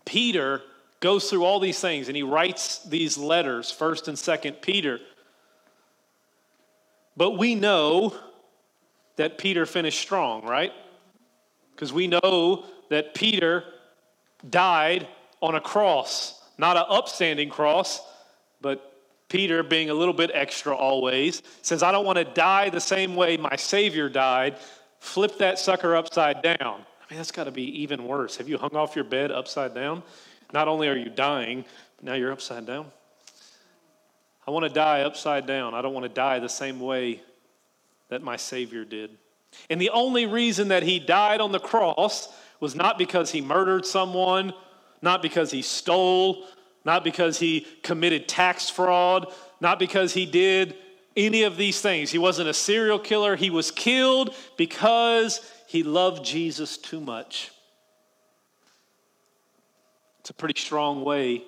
Peter 0.04 0.62
goes 1.04 1.28
through 1.28 1.44
all 1.44 1.60
these 1.60 1.78
things 1.78 2.08
and 2.08 2.16
he 2.16 2.22
writes 2.22 2.78
these 2.78 3.18
letters, 3.18 3.70
first 3.70 4.08
and 4.08 4.18
second 4.18 4.62
Peter. 4.62 4.98
But 7.14 7.32
we 7.32 7.54
know 7.54 8.16
that 9.16 9.36
Peter 9.36 9.66
finished 9.66 10.00
strong, 10.00 10.46
right? 10.46 10.72
Because 11.72 11.92
we 11.92 12.06
know 12.06 12.64
that 12.88 13.12
Peter 13.12 13.64
died 14.48 15.06
on 15.42 15.54
a 15.54 15.60
cross, 15.60 16.42
not 16.56 16.78
an 16.78 16.84
upstanding 16.88 17.50
cross, 17.50 18.00
but 18.62 18.96
Peter, 19.28 19.62
being 19.62 19.90
a 19.90 19.94
little 19.94 20.14
bit 20.14 20.30
extra 20.32 20.74
always, 20.74 21.42
says, 21.60 21.82
I 21.82 21.92
don't 21.92 22.06
want 22.06 22.16
to 22.16 22.24
die 22.24 22.70
the 22.70 22.80
same 22.80 23.14
way 23.14 23.36
my 23.36 23.56
Savior 23.56 24.08
died. 24.08 24.56
Flip 25.00 25.36
that 25.36 25.58
sucker 25.58 25.96
upside 25.96 26.40
down. 26.40 26.56
I 27.04 27.12
mean, 27.12 27.18
that's 27.18 27.30
got 27.30 27.44
to 27.44 27.50
be 27.50 27.82
even 27.82 28.06
worse. 28.06 28.38
Have 28.38 28.48
you 28.48 28.56
hung 28.56 28.74
off 28.74 28.96
your 28.96 29.04
bed 29.04 29.30
upside 29.30 29.74
down? 29.74 30.02
Not 30.54 30.68
only 30.68 30.86
are 30.86 30.96
you 30.96 31.10
dying, 31.10 31.64
but 31.96 32.04
now 32.04 32.14
you're 32.14 32.30
upside 32.30 32.64
down. 32.64 32.86
I 34.46 34.52
want 34.52 34.64
to 34.66 34.72
die 34.72 35.00
upside 35.00 35.46
down. 35.46 35.74
I 35.74 35.82
don't 35.82 35.92
want 35.92 36.04
to 36.04 36.08
die 36.08 36.38
the 36.38 36.48
same 36.48 36.78
way 36.78 37.20
that 38.08 38.22
my 38.22 38.36
Savior 38.36 38.84
did. 38.84 39.10
And 39.68 39.80
the 39.80 39.90
only 39.90 40.26
reason 40.26 40.68
that 40.68 40.84
he 40.84 41.00
died 41.00 41.40
on 41.40 41.50
the 41.50 41.58
cross 41.58 42.28
was 42.60 42.76
not 42.76 42.98
because 42.98 43.32
he 43.32 43.40
murdered 43.40 43.84
someone, 43.84 44.52
not 45.02 45.22
because 45.22 45.50
he 45.50 45.60
stole, 45.60 46.46
not 46.84 47.02
because 47.02 47.40
he 47.40 47.66
committed 47.82 48.28
tax 48.28 48.70
fraud, 48.70 49.32
not 49.60 49.80
because 49.80 50.14
he 50.14 50.24
did 50.24 50.76
any 51.16 51.42
of 51.42 51.56
these 51.56 51.80
things. 51.80 52.12
He 52.12 52.18
wasn't 52.18 52.48
a 52.48 52.54
serial 52.54 53.00
killer. 53.00 53.34
He 53.34 53.50
was 53.50 53.72
killed 53.72 54.32
because 54.56 55.40
he 55.66 55.82
loved 55.82 56.24
Jesus 56.24 56.76
too 56.78 57.00
much. 57.00 57.50
It's 60.24 60.30
a 60.30 60.32
pretty 60.32 60.58
strong 60.58 61.04
way 61.04 61.44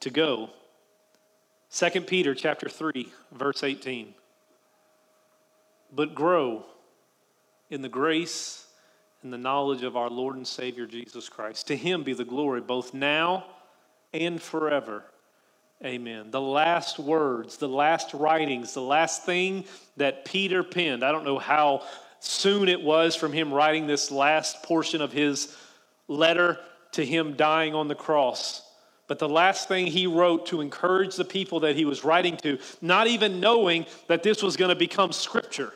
to 0.00 0.10
go. 0.10 0.50
2 1.70 2.00
Peter 2.00 2.34
chapter 2.34 2.68
3 2.68 3.08
verse 3.30 3.62
18. 3.62 4.12
But 5.94 6.12
grow 6.12 6.66
in 7.70 7.80
the 7.80 7.88
grace 7.88 8.66
and 9.22 9.32
the 9.32 9.38
knowledge 9.38 9.84
of 9.84 9.96
our 9.96 10.10
Lord 10.10 10.34
and 10.34 10.44
Savior 10.44 10.84
Jesus 10.84 11.28
Christ. 11.28 11.68
To 11.68 11.76
him 11.76 12.02
be 12.02 12.12
the 12.12 12.24
glory 12.24 12.60
both 12.60 12.92
now 12.92 13.44
and 14.12 14.42
forever. 14.42 15.04
Amen. 15.84 16.32
The 16.32 16.40
last 16.40 16.98
words, 16.98 17.56
the 17.56 17.68
last 17.68 18.14
writings, 18.14 18.74
the 18.74 18.82
last 18.82 19.24
thing 19.24 19.64
that 19.96 20.24
Peter 20.24 20.64
penned. 20.64 21.04
I 21.04 21.12
don't 21.12 21.24
know 21.24 21.38
how 21.38 21.84
soon 22.18 22.68
it 22.68 22.82
was 22.82 23.14
from 23.14 23.32
him 23.32 23.54
writing 23.54 23.86
this 23.86 24.10
last 24.10 24.64
portion 24.64 25.00
of 25.00 25.12
his 25.12 25.56
letter 26.08 26.58
to 26.92 27.04
him 27.04 27.34
dying 27.34 27.74
on 27.74 27.88
the 27.88 27.94
cross. 27.94 28.62
But 29.08 29.18
the 29.18 29.28
last 29.28 29.68
thing 29.68 29.86
he 29.86 30.06
wrote 30.06 30.46
to 30.46 30.60
encourage 30.60 31.16
the 31.16 31.24
people 31.24 31.60
that 31.60 31.76
he 31.76 31.84
was 31.84 32.04
writing 32.04 32.36
to, 32.38 32.58
not 32.80 33.06
even 33.06 33.40
knowing 33.40 33.86
that 34.06 34.22
this 34.22 34.42
was 34.42 34.56
going 34.56 34.70
to 34.70 34.76
become 34.76 35.12
scripture. 35.12 35.72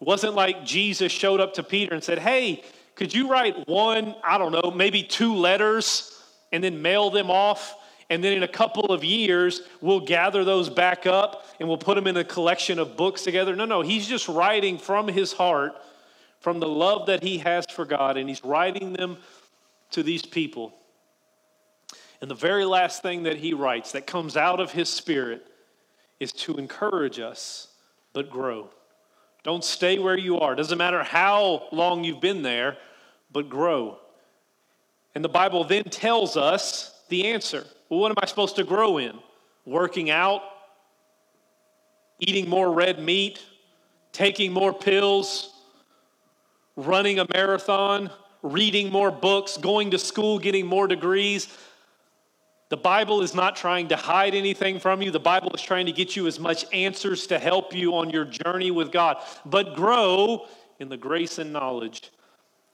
It 0.00 0.06
wasn't 0.06 0.34
like 0.34 0.64
Jesus 0.64 1.12
showed 1.12 1.40
up 1.40 1.54
to 1.54 1.62
Peter 1.62 1.94
and 1.94 2.04
said, 2.04 2.18
Hey, 2.18 2.62
could 2.94 3.14
you 3.14 3.28
write 3.28 3.66
one, 3.66 4.14
I 4.22 4.38
don't 4.38 4.52
know, 4.52 4.70
maybe 4.70 5.02
two 5.02 5.34
letters 5.34 6.20
and 6.52 6.62
then 6.62 6.82
mail 6.82 7.10
them 7.10 7.30
off? 7.30 7.76
And 8.10 8.22
then 8.22 8.34
in 8.34 8.42
a 8.42 8.48
couple 8.48 8.92
of 8.92 9.02
years, 9.02 9.62
we'll 9.80 10.00
gather 10.00 10.44
those 10.44 10.68
back 10.68 11.06
up 11.06 11.46
and 11.58 11.68
we'll 11.68 11.78
put 11.78 11.94
them 11.94 12.06
in 12.06 12.16
a 12.16 12.24
collection 12.24 12.78
of 12.78 12.96
books 12.96 13.22
together. 13.22 13.56
No, 13.56 13.64
no, 13.64 13.80
he's 13.80 14.06
just 14.06 14.28
writing 14.28 14.76
from 14.76 15.08
his 15.08 15.32
heart, 15.32 15.72
from 16.40 16.60
the 16.60 16.68
love 16.68 17.06
that 17.06 17.22
he 17.22 17.38
has 17.38 17.64
for 17.66 17.86
God, 17.86 18.16
and 18.16 18.28
he's 18.28 18.44
writing 18.44 18.92
them 18.92 19.16
to 19.94 20.02
these 20.02 20.24
people. 20.24 20.74
And 22.20 22.30
the 22.30 22.34
very 22.34 22.64
last 22.64 23.02
thing 23.02 23.24
that 23.24 23.36
he 23.36 23.54
writes 23.54 23.92
that 23.92 24.06
comes 24.06 24.36
out 24.36 24.60
of 24.60 24.72
his 24.72 24.88
spirit 24.88 25.46
is 26.20 26.32
to 26.32 26.56
encourage 26.56 27.18
us, 27.18 27.68
but 28.12 28.30
grow. 28.30 28.70
Don't 29.42 29.62
stay 29.64 29.98
where 29.98 30.16
you 30.16 30.40
are. 30.40 30.54
Doesn't 30.54 30.78
matter 30.78 31.02
how 31.02 31.68
long 31.70 32.02
you've 32.02 32.20
been 32.20 32.42
there, 32.42 32.76
but 33.30 33.48
grow. 33.48 33.98
And 35.14 35.24
the 35.24 35.28
Bible 35.28 35.64
then 35.64 35.84
tells 35.84 36.36
us 36.36 36.98
the 37.08 37.26
answer. 37.26 37.64
Well, 37.88 38.00
what 38.00 38.10
am 38.10 38.16
I 38.20 38.26
supposed 38.26 38.56
to 38.56 38.64
grow 38.64 38.98
in? 38.98 39.18
Working 39.66 40.10
out, 40.10 40.42
eating 42.18 42.48
more 42.48 42.72
red 42.72 42.98
meat, 42.98 43.40
taking 44.12 44.52
more 44.52 44.72
pills, 44.72 45.52
running 46.76 47.18
a 47.18 47.26
marathon, 47.32 48.10
reading 48.44 48.92
more 48.92 49.10
books, 49.10 49.56
going 49.56 49.90
to 49.90 49.98
school, 49.98 50.38
getting 50.38 50.66
more 50.66 50.86
degrees. 50.86 51.48
The 52.68 52.76
Bible 52.76 53.22
is 53.22 53.34
not 53.34 53.56
trying 53.56 53.88
to 53.88 53.96
hide 53.96 54.34
anything 54.34 54.78
from 54.78 55.00
you. 55.00 55.10
The 55.10 55.18
Bible 55.18 55.50
is 55.54 55.62
trying 55.62 55.86
to 55.86 55.92
get 55.92 56.14
you 56.14 56.26
as 56.26 56.38
much 56.38 56.66
answers 56.72 57.26
to 57.28 57.38
help 57.38 57.74
you 57.74 57.94
on 57.94 58.10
your 58.10 58.26
journey 58.26 58.70
with 58.70 58.92
God. 58.92 59.16
But 59.46 59.74
grow 59.74 60.46
in 60.78 60.90
the 60.90 60.96
grace 60.96 61.38
and 61.38 61.52
knowledge 61.52 62.10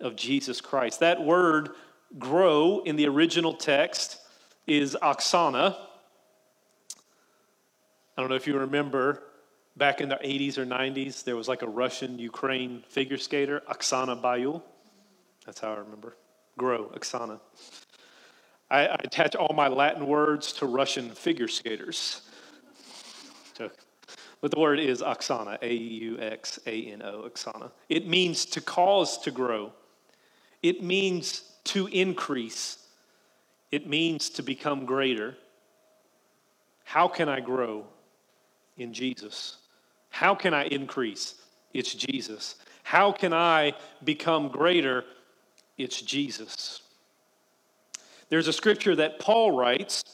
of 0.01 0.17
Jesus 0.17 0.61
Christ. 0.61 1.01
That 1.01 1.25
word 1.25 1.71
grow 2.19 2.83
in 2.85 2.97
the 2.97 3.07
original 3.07 3.55
text 3.55 4.19
is 4.67 4.97
oksana. 5.01 5.77
I 8.17 8.21
don't 8.21 8.29
know 8.29 8.37
if 8.37 8.47
you 8.47 8.59
remember 8.59 9.23
back 9.77 10.01
in 10.01 10.09
the 10.09 10.17
80s 10.17 10.59
or 10.59 10.67
90s, 10.67 11.25
there 11.25 11.37
was 11.37 11.49
like 11.49 11.63
a 11.63 11.69
Russian 11.69 12.19
Ukraine 12.19 12.83
figure 12.89 13.17
skater, 13.17 13.63
Oksana 13.69 14.21
Baiul. 14.21 14.63
That's 15.47 15.61
how 15.61 15.73
I 15.73 15.79
remember. 15.79 16.17
Grow, 16.59 16.87
Oksana. 16.95 17.41
I, 18.71 18.87
I 18.87 18.97
attach 19.05 19.35
all 19.35 19.55
my 19.55 19.69
Latin 19.69 20.07
words 20.07 20.53
to 20.55 20.67
Russian 20.67 21.11
figure 21.11 21.49
skaters. 21.49 22.23
So, 23.57 23.71
but 24.41 24.51
the 24.51 24.61
word 24.61 24.79
is 24.79 25.03
Oksana, 25.03 25.59
A 25.63 25.75
U 25.75 26.19
X 26.19 26.59
A 26.67 26.85
N 26.85 27.03
O, 27.03 27.29
Oksana. 27.29 27.71
It 27.89 28.07
means 28.07 28.45
to 28.47 28.61
cause 28.61 29.19
to 29.19 29.31
grow, 29.31 29.73
it 30.63 30.83
means 30.83 31.43
to 31.65 31.87
increase, 31.89 32.87
it 33.71 33.89
means 33.89 34.31
to 34.31 34.43
become 34.43 34.85
greater. 34.85 35.37
How 36.85 37.07
can 37.07 37.29
I 37.29 37.41
grow? 37.41 37.87
In 38.77 38.93
Jesus. 38.95 39.59
How 40.09 40.35
can 40.35 40.55
I 40.55 40.65
increase? 40.65 41.35
It's 41.75 41.95
Jesus. 41.95 42.57
How 42.83 43.13
can 43.13 43.33
I 43.33 43.75
become 44.03 44.49
greater? 44.49 45.05
It's 45.83 46.03
Jesus. 46.03 46.83
There's 48.29 48.49
a 48.49 48.53
scripture 48.53 48.95
that 48.97 49.19
Paul 49.19 49.53
writes 49.53 50.05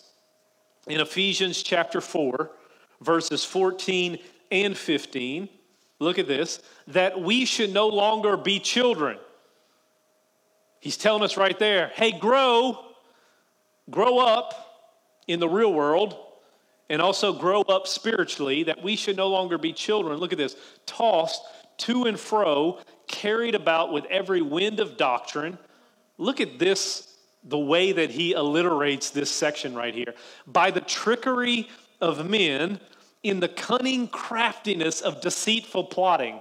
in 0.87 1.01
Ephesians 1.01 1.63
chapter 1.63 2.01
4, 2.01 2.53
verses 3.01 3.45
14 3.45 4.19
and 4.53 4.77
15. 4.77 5.49
Look 5.99 6.21
at 6.21 6.29
this 6.29 6.61
that 6.87 7.21
we 7.21 7.45
should 7.45 7.73
no 7.75 7.89
longer 7.89 8.37
be 8.37 8.61
children. 8.61 9.19
He's 10.79 10.97
telling 10.97 11.25
us 11.25 11.37
right 11.37 11.59
there 11.59 11.91
hey, 11.95 12.13
grow, 12.13 12.85
grow 13.91 14.19
up 14.19 14.87
in 15.27 15.41
the 15.41 15.49
real 15.49 15.73
world, 15.73 16.17
and 16.89 17.03
also 17.03 17.33
grow 17.33 17.63
up 17.63 17.89
spiritually, 17.89 18.63
that 18.63 18.85
we 18.85 18.95
should 18.95 19.17
no 19.17 19.27
longer 19.27 19.59
be 19.59 19.73
children. 19.73 20.19
Look 20.19 20.31
at 20.31 20.39
this 20.39 20.55
tossed 20.87 21.43
to 21.79 22.05
and 22.05 22.19
fro, 22.19 22.79
carried 23.07 23.55
about 23.55 23.93
with 23.93 24.05
every 24.07 24.43
wind 24.43 24.81
of 24.81 24.97
doctrine. 24.97 25.59
Look 26.19 26.41
at 26.41 26.59
this 26.59 27.15
the 27.45 27.59
way 27.59 27.93
that 27.93 28.11
he 28.11 28.35
alliterates 28.35 29.13
this 29.13 29.31
section 29.31 29.75
right 29.75 29.95
here. 29.95 30.15
By 30.47 30.71
the 30.71 30.81
trickery 30.81 31.69
of 32.01 32.29
men 32.29 32.81
in 33.23 33.41
the 33.41 33.49
cunning 33.49 34.09
craftiness 34.09 35.01
of 35.01 35.21
deceitful 35.21 35.85
plotting. 35.85 36.41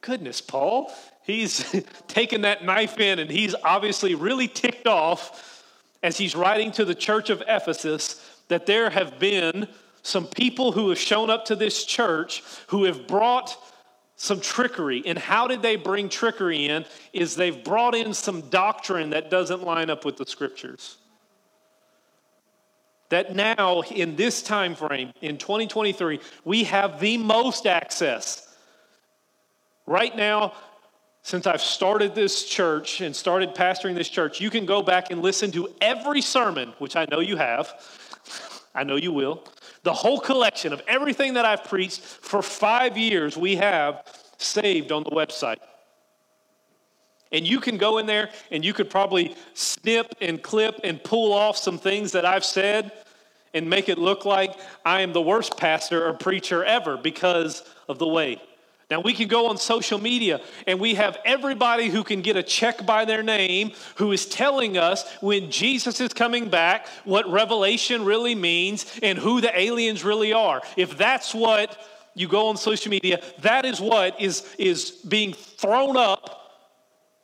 Goodness, 0.00 0.40
Paul, 0.40 0.92
he's 1.22 1.74
taken 2.08 2.42
that 2.42 2.64
knife 2.64 2.98
in 2.98 3.18
and 3.18 3.30
he's 3.30 3.54
obviously 3.64 4.14
really 4.14 4.48
ticked 4.48 4.86
off 4.86 5.64
as 6.02 6.16
he's 6.16 6.36
writing 6.36 6.70
to 6.72 6.84
the 6.84 6.94
church 6.94 7.30
of 7.30 7.42
Ephesus 7.46 8.22
that 8.48 8.66
there 8.66 8.90
have 8.90 9.18
been 9.18 9.68
some 10.02 10.26
people 10.26 10.72
who 10.72 10.88
have 10.90 10.98
shown 10.98 11.30
up 11.30 11.44
to 11.46 11.56
this 11.56 11.84
church 11.84 12.42
who 12.68 12.84
have 12.84 13.08
brought 13.08 13.56
some 14.16 14.40
trickery. 14.40 15.02
And 15.06 15.18
how 15.18 15.46
did 15.46 15.62
they 15.62 15.76
bring 15.76 16.08
trickery 16.08 16.66
in? 16.66 16.84
Is 17.12 17.36
they've 17.36 17.62
brought 17.62 17.94
in 17.94 18.14
some 18.14 18.42
doctrine 18.48 19.10
that 19.10 19.30
doesn't 19.30 19.62
line 19.62 19.90
up 19.90 20.04
with 20.04 20.16
the 20.16 20.26
scriptures. 20.26 20.96
That 23.10 23.36
now, 23.36 23.82
in 23.82 24.16
this 24.16 24.42
time 24.42 24.74
frame, 24.74 25.12
in 25.20 25.38
2023, 25.38 26.18
we 26.44 26.64
have 26.64 26.98
the 26.98 27.18
most 27.18 27.66
access. 27.66 28.42
Right 29.86 30.16
now, 30.16 30.54
since 31.22 31.46
I've 31.46 31.60
started 31.60 32.14
this 32.14 32.44
church 32.44 33.00
and 33.00 33.14
started 33.14 33.54
pastoring 33.54 33.94
this 33.94 34.08
church, 34.08 34.40
you 34.40 34.50
can 34.50 34.66
go 34.66 34.82
back 34.82 35.10
and 35.10 35.22
listen 35.22 35.52
to 35.52 35.68
every 35.80 36.20
sermon, 36.20 36.72
which 36.78 36.96
I 36.96 37.06
know 37.10 37.20
you 37.20 37.36
have, 37.36 37.72
I 38.74 38.82
know 38.82 38.96
you 38.96 39.12
will. 39.12 39.44
The 39.86 39.94
whole 39.94 40.18
collection 40.18 40.72
of 40.72 40.82
everything 40.88 41.34
that 41.34 41.44
I've 41.44 41.62
preached 41.62 42.00
for 42.00 42.42
five 42.42 42.98
years, 42.98 43.36
we 43.36 43.54
have 43.54 44.02
saved 44.36 44.90
on 44.90 45.04
the 45.04 45.10
website. 45.10 45.58
And 47.30 47.46
you 47.46 47.60
can 47.60 47.78
go 47.78 47.98
in 47.98 48.06
there 48.06 48.30
and 48.50 48.64
you 48.64 48.72
could 48.72 48.90
probably 48.90 49.36
snip 49.54 50.12
and 50.20 50.42
clip 50.42 50.80
and 50.82 51.00
pull 51.00 51.32
off 51.32 51.56
some 51.56 51.78
things 51.78 52.10
that 52.12 52.24
I've 52.24 52.44
said 52.44 52.90
and 53.54 53.70
make 53.70 53.88
it 53.88 53.96
look 53.96 54.24
like 54.24 54.58
I 54.84 55.02
am 55.02 55.12
the 55.12 55.22
worst 55.22 55.56
pastor 55.56 56.04
or 56.04 56.14
preacher 56.14 56.64
ever 56.64 56.96
because 56.96 57.62
of 57.88 58.00
the 58.00 58.08
way. 58.08 58.42
Now, 58.88 59.00
we 59.00 59.14
can 59.14 59.26
go 59.26 59.48
on 59.48 59.58
social 59.58 60.00
media 60.00 60.40
and 60.66 60.78
we 60.78 60.94
have 60.94 61.18
everybody 61.24 61.88
who 61.88 62.04
can 62.04 62.22
get 62.22 62.36
a 62.36 62.42
check 62.42 62.86
by 62.86 63.04
their 63.04 63.22
name 63.22 63.72
who 63.96 64.12
is 64.12 64.26
telling 64.26 64.78
us 64.78 65.04
when 65.20 65.50
Jesus 65.50 66.00
is 66.00 66.12
coming 66.12 66.48
back, 66.48 66.86
what 67.04 67.28
revelation 67.28 68.04
really 68.04 68.36
means, 68.36 68.86
and 69.02 69.18
who 69.18 69.40
the 69.40 69.58
aliens 69.58 70.04
really 70.04 70.32
are. 70.32 70.62
If 70.76 70.96
that's 70.96 71.34
what 71.34 71.76
you 72.14 72.28
go 72.28 72.46
on 72.46 72.56
social 72.56 72.90
media, 72.90 73.22
that 73.40 73.64
is 73.64 73.80
what 73.80 74.20
is, 74.20 74.54
is 74.56 74.90
being 74.90 75.32
thrown 75.32 75.96
up 75.96 76.52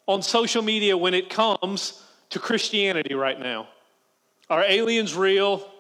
on 0.06 0.20
social 0.20 0.62
media 0.62 0.96
when 0.96 1.14
it 1.14 1.30
comes 1.30 2.02
to 2.30 2.40
Christianity 2.40 3.14
right 3.14 3.38
now. 3.38 3.68
Are 4.50 4.64
aliens 4.64 5.14
real? 5.14 5.70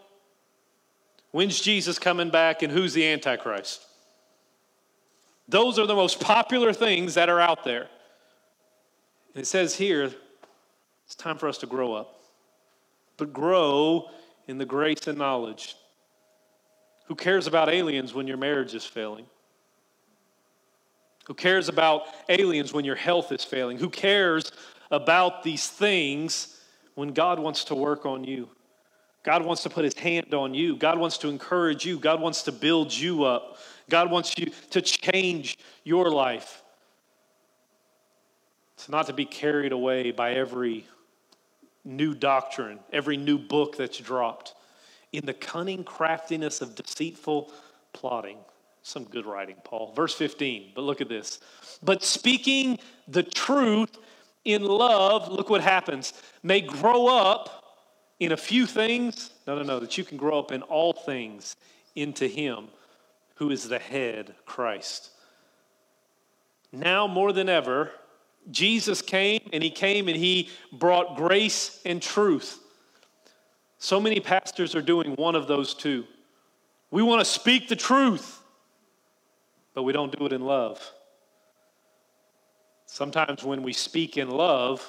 When's 1.32 1.60
Jesus 1.60 1.98
coming 1.98 2.30
back? 2.30 2.62
And 2.62 2.72
who's 2.72 2.94
the 2.94 3.06
Antichrist? 3.08 3.84
Those 5.48 5.78
are 5.78 5.86
the 5.86 5.94
most 5.94 6.20
popular 6.20 6.72
things 6.72 7.14
that 7.14 7.28
are 7.28 7.40
out 7.40 7.64
there. 7.64 7.88
And 9.34 9.42
it 9.42 9.46
says 9.46 9.74
here, 9.74 10.10
it's 11.04 11.14
time 11.14 11.38
for 11.38 11.48
us 11.48 11.58
to 11.58 11.66
grow 11.66 11.94
up, 11.94 12.20
but 13.16 13.32
grow 13.32 14.08
in 14.46 14.58
the 14.58 14.64
grace 14.64 15.06
and 15.06 15.18
knowledge. 15.18 15.76
Who 17.06 17.14
cares 17.14 17.46
about 17.46 17.68
aliens 17.68 18.14
when 18.14 18.26
your 18.26 18.36
marriage 18.36 18.74
is 18.74 18.84
failing? 18.84 19.26
Who 21.26 21.34
cares 21.34 21.68
about 21.68 22.02
aliens 22.28 22.72
when 22.72 22.84
your 22.84 22.96
health 22.96 23.32
is 23.32 23.44
failing? 23.44 23.78
Who 23.78 23.90
cares 23.90 24.52
about 24.90 25.42
these 25.42 25.68
things 25.68 26.60
when 26.94 27.12
God 27.12 27.38
wants 27.38 27.64
to 27.64 27.74
work 27.74 28.06
on 28.06 28.24
you? 28.24 28.48
God 29.22 29.44
wants 29.44 29.62
to 29.62 29.70
put 29.70 29.84
his 29.84 29.94
hand 29.94 30.34
on 30.34 30.52
you. 30.52 30.76
God 30.76 30.98
wants 30.98 31.18
to 31.18 31.28
encourage 31.28 31.84
you. 31.84 31.98
God 31.98 32.20
wants 32.20 32.42
to 32.44 32.52
build 32.52 32.92
you 32.92 33.22
up. 33.22 33.58
God 33.92 34.10
wants 34.10 34.38
you 34.38 34.50
to 34.70 34.80
change 34.80 35.58
your 35.84 36.10
life. 36.10 36.62
It's 38.72 38.88
not 38.88 39.06
to 39.08 39.12
be 39.12 39.26
carried 39.26 39.72
away 39.72 40.12
by 40.12 40.32
every 40.32 40.86
new 41.84 42.14
doctrine, 42.14 42.78
every 42.90 43.18
new 43.18 43.36
book 43.36 43.76
that's 43.76 43.98
dropped. 43.98 44.54
In 45.12 45.26
the 45.26 45.34
cunning 45.34 45.84
craftiness 45.84 46.62
of 46.62 46.74
deceitful 46.74 47.52
plotting. 47.92 48.38
Some 48.82 49.04
good 49.04 49.26
writing, 49.26 49.56
Paul. 49.62 49.92
Verse 49.94 50.14
15, 50.14 50.72
but 50.74 50.84
look 50.84 51.02
at 51.02 51.10
this. 51.10 51.40
But 51.82 52.02
speaking 52.02 52.78
the 53.06 53.22
truth 53.22 53.98
in 54.46 54.64
love, 54.64 55.28
look 55.28 55.50
what 55.50 55.60
happens, 55.60 56.14
may 56.42 56.62
grow 56.62 57.08
up 57.08 57.76
in 58.20 58.32
a 58.32 58.38
few 58.38 58.64
things. 58.64 59.32
No, 59.46 59.54
no, 59.54 59.62
no, 59.62 59.80
that 59.80 59.98
you 59.98 60.04
can 60.04 60.16
grow 60.16 60.38
up 60.38 60.50
in 60.50 60.62
all 60.62 60.94
things 60.94 61.56
into 61.94 62.26
Him 62.26 62.68
who 63.42 63.50
is 63.50 63.68
the 63.68 63.78
head, 63.80 64.32
Christ. 64.46 65.10
Now 66.70 67.08
more 67.08 67.32
than 67.32 67.48
ever, 67.48 67.90
Jesus 68.52 69.02
came 69.02 69.40
and 69.52 69.64
He 69.64 69.70
came 69.70 70.06
and 70.06 70.16
He 70.16 70.48
brought 70.72 71.16
grace 71.16 71.80
and 71.84 72.00
truth. 72.00 72.60
So 73.78 73.98
many 73.98 74.20
pastors 74.20 74.76
are 74.76 74.80
doing 74.80 75.16
one 75.16 75.34
of 75.34 75.48
those 75.48 75.74
two. 75.74 76.04
We 76.92 77.02
want 77.02 77.18
to 77.20 77.24
speak 77.24 77.66
the 77.66 77.74
truth, 77.74 78.40
but 79.74 79.82
we 79.82 79.92
don't 79.92 80.16
do 80.16 80.24
it 80.24 80.32
in 80.32 80.42
love. 80.42 80.80
Sometimes 82.86 83.42
when 83.42 83.64
we 83.64 83.72
speak 83.72 84.16
in 84.16 84.30
love, 84.30 84.88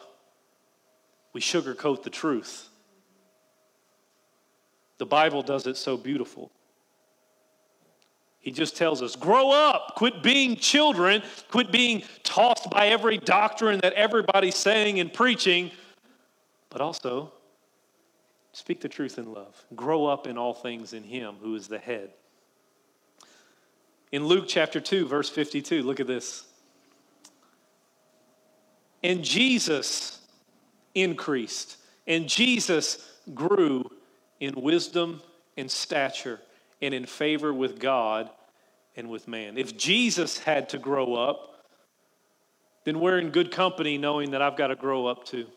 we 1.33 1.41
sugarcoat 1.41 2.03
the 2.03 2.11
truth. 2.11 2.69
The 4.99 5.07
Bible 5.07 5.41
does 5.41 5.65
it 5.65 5.75
so 5.75 5.97
beautiful. 5.97 6.51
He 8.43 8.51
just 8.51 8.75
tells 8.75 9.01
us, 9.01 9.15
grow 9.15 9.51
up, 9.51 9.95
quit 9.95 10.21
being 10.21 10.57
children, 10.57 11.23
quit 11.49 11.71
being 11.71 12.03
tossed 12.23 12.69
by 12.69 12.87
every 12.87 13.17
doctrine 13.17 13.79
that 13.79 13.93
everybody's 13.93 14.55
saying 14.57 14.99
and 14.99 15.11
preaching, 15.13 15.71
but 16.69 16.81
also 16.81 17.31
speak 18.51 18.81
the 18.81 18.89
truth 18.89 19.17
in 19.17 19.31
love. 19.31 19.65
Grow 19.77 20.05
up 20.05 20.27
in 20.27 20.37
all 20.37 20.53
things 20.53 20.91
in 20.91 21.03
Him 21.03 21.35
who 21.41 21.55
is 21.55 21.69
the 21.69 21.79
head. 21.79 22.09
In 24.11 24.25
Luke 24.25 24.43
chapter 24.45 24.81
2, 24.81 25.07
verse 25.07 25.29
52, 25.29 25.81
look 25.81 26.01
at 26.01 26.07
this. 26.07 26.45
And 29.03 29.23
Jesus 29.23 30.19
increased, 30.93 31.77
and 32.07 32.27
Jesus 32.27 33.09
grew 33.33 33.89
in 34.41 34.53
wisdom 34.57 35.21
and 35.55 35.71
stature 35.71 36.41
and 36.83 36.93
in 36.93 37.05
favor 37.05 37.53
with 37.53 37.79
God 37.79 38.29
and 38.95 39.09
with 39.09 39.27
man. 39.27 39.57
If 39.57 39.77
Jesus 39.77 40.37
had 40.37 40.69
to 40.69 40.77
grow 40.77 41.15
up, 41.15 41.65
then 42.85 42.99
we're 42.99 43.17
in 43.17 43.29
good 43.29 43.51
company 43.51 43.97
knowing 43.97 44.31
that 44.31 44.41
I've 44.41 44.57
got 44.57 44.67
to 44.67 44.75
grow 44.75 45.07
up 45.07 45.23
too. 45.25 45.47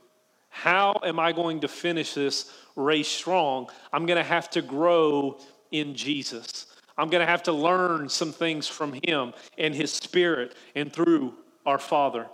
How 0.49 1.01
am 1.05 1.19
I 1.19 1.33
going 1.33 1.61
to 1.61 1.69
finish 1.69 2.15
this 2.15 2.51
race 2.77 3.09
strong? 3.09 3.69
I'm 3.93 4.07
going 4.07 4.17
to 4.17 4.25
have 4.25 4.49
to 4.51 4.63
grow 4.63 5.39
in 5.71 5.95
Jesus. 5.95 6.67
I'm 6.97 7.11
going 7.11 7.21
to 7.21 7.31
have 7.31 7.43
to 7.43 7.53
learn 7.53 8.09
some 8.09 8.33
things 8.33 8.67
from 8.69 8.99
Him 9.05 9.35
and 9.59 9.75
His 9.75 9.93
Spirit 9.93 10.55
and 10.75 10.93
through 10.93 11.35
our 11.67 11.79
Father. 11.79 12.27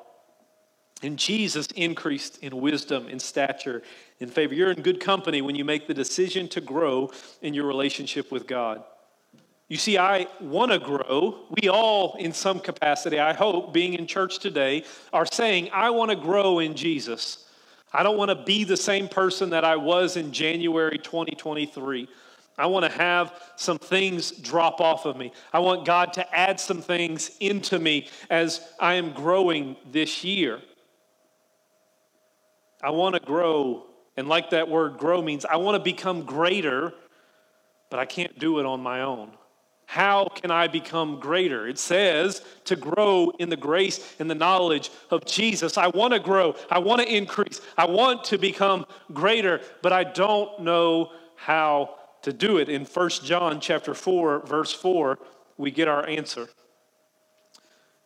And 1.03 1.19
Jesus 1.19 1.67
increased 1.75 2.39
in 2.39 2.61
wisdom, 2.61 3.09
and 3.09 3.21
stature, 3.21 3.83
in 4.23 4.29
favor. 4.29 4.55
You're 4.55 4.71
in 4.71 4.83
good 4.83 5.01
company 5.01 5.43
when 5.43 5.57
you 5.57 5.65
make 5.65 5.87
the 5.87 5.95
decision 5.95 6.49
to 6.49 6.61
grow 6.61 7.11
in 7.43 7.55
your 7.55 7.67
relationship 7.67 8.31
with 8.31 8.47
God. 8.47 8.85
You 9.69 9.77
see, 9.77 9.99
I 9.99 10.27
want 10.41 10.71
to 10.71 10.79
grow. 10.79 11.47
We 11.63 11.69
all, 11.69 12.17
in 12.19 12.33
some 12.33 12.61
capacity, 12.61 13.19
I 13.19 13.33
hope, 13.33 13.73
being 13.73 13.95
in 13.95 14.07
church 14.07 14.39
today, 14.39 14.85
are 15.13 15.27
saying, 15.27 15.71
I 15.73 15.91
want 15.91 16.11
to 16.11 16.17
grow 16.17 16.59
in 16.59 16.75
Jesus. 16.75 17.47
I 17.93 18.03
don't 18.03 18.17
want 18.17 18.31
to 18.31 18.45
be 18.45 18.65
the 18.65 18.77
same 18.77 19.09
person 19.09 19.51
that 19.51 19.65
I 19.65 19.77
was 19.77 20.17
in 20.17 20.33
January 20.33 20.99
2023. 20.99 22.09
I 22.59 22.67
want 22.67 22.85
to 22.85 22.93
have 22.93 23.35
some 23.57 23.79
things 23.79 24.31
drop 24.31 24.81
off 24.81 25.07
of 25.07 25.17
me. 25.17 25.33
I 25.53 25.59
want 25.59 25.87
God 25.87 26.13
to 26.15 26.37
add 26.37 26.61
some 26.61 26.83
things 26.83 27.31
into 27.41 27.79
me 27.79 28.09
as 28.31 28.61
I 28.79 28.95
am 28.95 29.13
growing 29.13 29.77
this 29.91 30.23
year. 30.23 30.61
I 32.83 32.91
want 32.91 33.15
to 33.15 33.21
grow. 33.21 33.87
And 34.17 34.29
like 34.29 34.51
that 34.51 34.69
word 34.69 34.99
grow 34.99 35.23
means, 35.23 35.45
I 35.45 35.57
want 35.57 35.77
to 35.77 35.83
become 35.83 36.23
greater, 36.23 36.93
but 37.91 37.99
I 37.99 38.05
can't 38.05 38.39
do 38.39 38.59
it 38.59 38.67
on 38.67 38.81
my 38.81 39.03
own. 39.03 39.31
How 39.87 40.29
can 40.29 40.51
I 40.51 40.69
become 40.69 41.21
greater? 41.21 41.69
It 41.69 41.79
says 41.79 42.43
to 42.65 42.77
grow 42.77 43.31
in 43.39 43.51
the 43.51 43.57
grace 43.57 44.15
and 44.19 44.31
the 44.31 44.35
knowledge 44.35 44.91
of 45.11 45.27
Jesus. 45.27 45.77
I 45.77 45.89
want 45.89 46.15
to 46.15 46.19
grow. 46.19 46.55
I 46.71 46.79
want 46.79 47.03
to 47.03 47.15
increase. 47.15 47.61
I 47.77 47.85
want 47.87 48.25
to 48.25 48.39
become 48.39 48.87
greater, 49.13 49.61
but 49.83 49.93
I 49.93 50.05
don't 50.05 50.61
know 50.61 51.13
how 51.37 51.97
to 52.23 52.33
do 52.33 52.57
it. 52.57 52.69
In 52.69 52.87
1 52.87 53.11
John 53.25 53.61
chapter 53.61 53.93
4, 53.93 54.47
verse 54.47 54.73
4, 54.73 55.19
we 55.59 55.71
get 55.71 55.89
our 55.89 56.09
answer. 56.09 56.49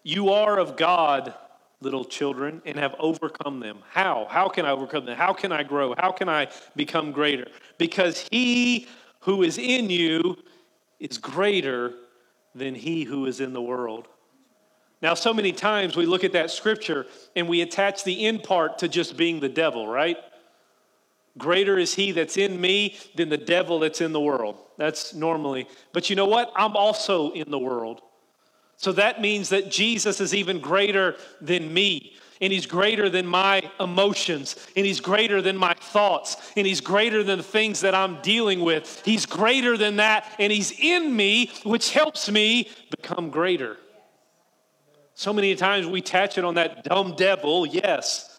You 0.02 0.30
are 0.30 0.58
of 0.58 0.76
God, 0.76 1.34
little 1.80 2.04
children 2.04 2.62
and 2.64 2.78
have 2.78 2.94
overcome 2.98 3.60
them. 3.60 3.78
How? 3.90 4.26
How 4.30 4.48
can 4.48 4.64
I 4.64 4.70
overcome 4.70 5.04
them? 5.04 5.16
How 5.16 5.32
can 5.32 5.52
I 5.52 5.62
grow? 5.62 5.94
How 5.96 6.10
can 6.10 6.28
I 6.28 6.48
become 6.74 7.12
greater? 7.12 7.48
Because 7.78 8.26
he 8.30 8.88
who 9.20 9.42
is 9.42 9.58
in 9.58 9.90
you 9.90 10.36
is 10.98 11.18
greater 11.18 11.94
than 12.54 12.74
he 12.74 13.04
who 13.04 13.26
is 13.26 13.40
in 13.40 13.52
the 13.52 13.60
world. 13.60 14.08
Now, 15.02 15.12
so 15.12 15.34
many 15.34 15.52
times 15.52 15.94
we 15.94 16.06
look 16.06 16.24
at 16.24 16.32
that 16.32 16.50
scripture 16.50 17.06
and 17.34 17.48
we 17.48 17.60
attach 17.60 18.04
the 18.04 18.26
in 18.26 18.40
part 18.40 18.78
to 18.78 18.88
just 18.88 19.16
being 19.16 19.40
the 19.40 19.48
devil, 19.48 19.86
right? 19.86 20.16
Greater 21.36 21.78
is 21.78 21.94
he 21.94 22.12
that's 22.12 22.38
in 22.38 22.58
me 22.58 22.96
than 23.14 23.28
the 23.28 23.36
devil 23.36 23.78
that's 23.78 24.00
in 24.00 24.12
the 24.12 24.20
world. 24.20 24.56
That's 24.78 25.12
normally. 25.12 25.68
But 25.92 26.08
you 26.08 26.16
know 26.16 26.24
what? 26.24 26.50
I'm 26.56 26.76
also 26.76 27.30
in 27.32 27.50
the 27.50 27.58
world. 27.58 28.00
So 28.76 28.92
that 28.92 29.20
means 29.20 29.48
that 29.48 29.70
Jesus 29.70 30.20
is 30.20 30.34
even 30.34 30.60
greater 30.60 31.16
than 31.40 31.72
me. 31.72 32.14
And 32.40 32.52
he's 32.52 32.66
greater 32.66 33.08
than 33.08 33.26
my 33.26 33.62
emotions. 33.80 34.56
And 34.76 34.84
he's 34.84 35.00
greater 35.00 35.40
than 35.40 35.56
my 35.56 35.72
thoughts. 35.72 36.52
And 36.56 36.66
he's 36.66 36.82
greater 36.82 37.22
than 37.22 37.38
the 37.38 37.44
things 37.44 37.80
that 37.80 37.94
I'm 37.94 38.20
dealing 38.20 38.60
with. 38.60 39.02
He's 39.04 39.24
greater 39.24 39.78
than 39.78 39.96
that. 39.96 40.30
And 40.38 40.52
he's 40.52 40.78
in 40.78 41.16
me, 41.16 41.50
which 41.64 41.92
helps 41.92 42.30
me 42.30 42.68
become 42.90 43.30
greater. 43.30 43.78
So 45.14 45.32
many 45.32 45.54
times 45.54 45.86
we 45.86 46.00
attach 46.00 46.36
it 46.36 46.44
on 46.44 46.56
that 46.56 46.84
dumb 46.84 47.16
devil, 47.16 47.66
yes. 47.66 48.38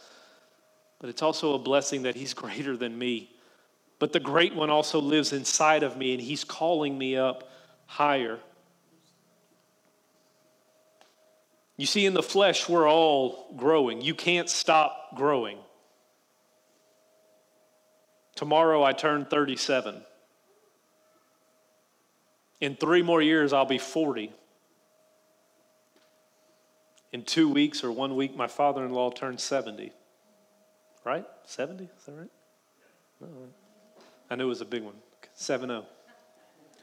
But 0.99 1.09
it's 1.09 1.23
also 1.23 1.55
a 1.55 1.59
blessing 1.59 2.03
that 2.03 2.13
he's 2.13 2.33
greater 2.35 2.77
than 2.77 2.97
me. 2.97 3.31
but 3.97 4.13
the 4.13 4.19
great 4.19 4.53
one 4.53 4.69
also 4.69 5.01
lives 5.01 5.33
inside 5.33 5.81
of 5.81 5.97
me, 5.97 6.13
and 6.13 6.21
he's 6.21 6.43
calling 6.43 6.95
me 6.95 7.17
up 7.17 7.49
higher. 7.87 8.37
You 11.77 11.85
see, 11.85 12.07
in 12.07 12.15
the 12.15 12.23
flesh, 12.23 12.67
we're 12.67 12.89
all 12.89 13.53
growing. 13.55 14.01
You 14.01 14.15
can't 14.15 14.49
stop 14.49 15.15
growing. 15.15 15.59
Tomorrow, 18.35 18.83
I 18.83 18.93
turn 18.93 19.25
37. 19.25 20.01
In 22.59 22.75
three 22.75 23.03
more 23.03 23.21
years, 23.21 23.53
I'll 23.53 23.65
be 23.65 23.77
40. 23.77 24.33
In 27.13 27.23
two 27.23 27.47
weeks 27.47 27.83
or 27.83 27.91
one 27.91 28.15
week, 28.15 28.35
my 28.35 28.47
father 28.47 28.83
in 28.83 28.91
law 28.91 29.11
turns 29.11 29.43
70. 29.43 29.91
Right? 31.05 31.25
70? 31.45 31.83
Is 31.83 32.05
that 32.05 32.11
right? 32.11 33.29
I 34.29 34.35
knew 34.35 34.45
it 34.45 34.49
was 34.49 34.61
a 34.61 34.65
big 34.65 34.83
one. 34.83 34.95
7 35.35 35.69
0. 35.69 35.85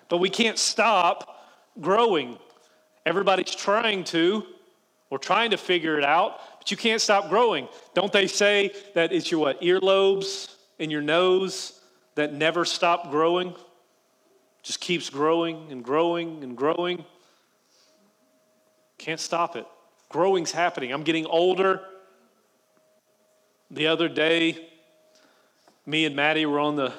But 0.09 0.19
we 0.19 0.31
can't 0.31 0.59
stop 0.59 1.47
growing. 1.81 2.39
Everybody's 3.05 3.55
trying 3.55 4.05
to. 4.05 4.45
We're 5.15 5.19
trying 5.19 5.53
to 5.53 5.57
figure 5.57 5.97
it 5.97 6.03
out, 6.03 6.41
but 6.59 6.73
you 6.73 6.77
can't 6.77 7.01
stop 7.01 7.29
growing. 7.29 7.69
Don't 7.95 8.13
they 8.13 8.27
say 8.27 8.75
that 8.97 9.13
it's 9.13 9.31
your 9.31 9.43
what? 9.43 9.63
Earlobes 9.63 10.53
and 10.81 10.91
your 10.91 11.03
nose 11.03 11.79
that 12.17 12.33
never 12.33 12.65
stop 12.65 13.13
growing? 13.13 13.55
Just 14.65 14.81
keeps 14.81 15.11
growing 15.11 15.71
and 15.71 15.85
growing 15.85 16.43
and 16.43 16.57
growing. 16.57 17.05
Can't 18.99 19.21
stop 19.21 19.55
it. 19.55 19.65
Growing's 20.09 20.51
happening. 20.51 20.93
I'm 20.93 21.05
getting 21.05 21.27
older. 21.27 21.81
The 23.71 23.87
other 23.87 24.09
day, 24.09 24.69
me 25.87 26.07
and 26.07 26.17
Maddie 26.17 26.45
were 26.45 26.59
on 26.59 26.75
the 26.75 26.93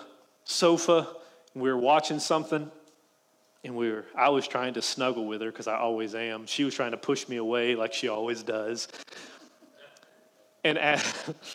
sofa 0.45 1.05
and 1.53 1.61
we 1.61 1.69
were 1.69 1.77
watching 1.77 2.19
something 2.19 2.71
and 3.65 3.75
we 3.75 3.91
were 3.91 4.05
i 4.15 4.29
was 4.29 4.47
trying 4.47 4.73
to 4.75 4.81
snuggle 4.81 5.25
with 5.25 5.41
her 5.41 5.51
because 5.51 5.67
i 5.67 5.75
always 5.75 6.15
am. 6.15 6.45
She 6.45 6.63
was 6.63 6.73
trying 6.73 6.91
to 6.91 6.97
push 6.97 7.27
me 7.27 7.37
away 7.37 7.75
like 7.75 7.93
she 7.93 8.07
always 8.07 8.43
does. 8.43 8.87
And 10.63 10.77
as, 10.77 11.03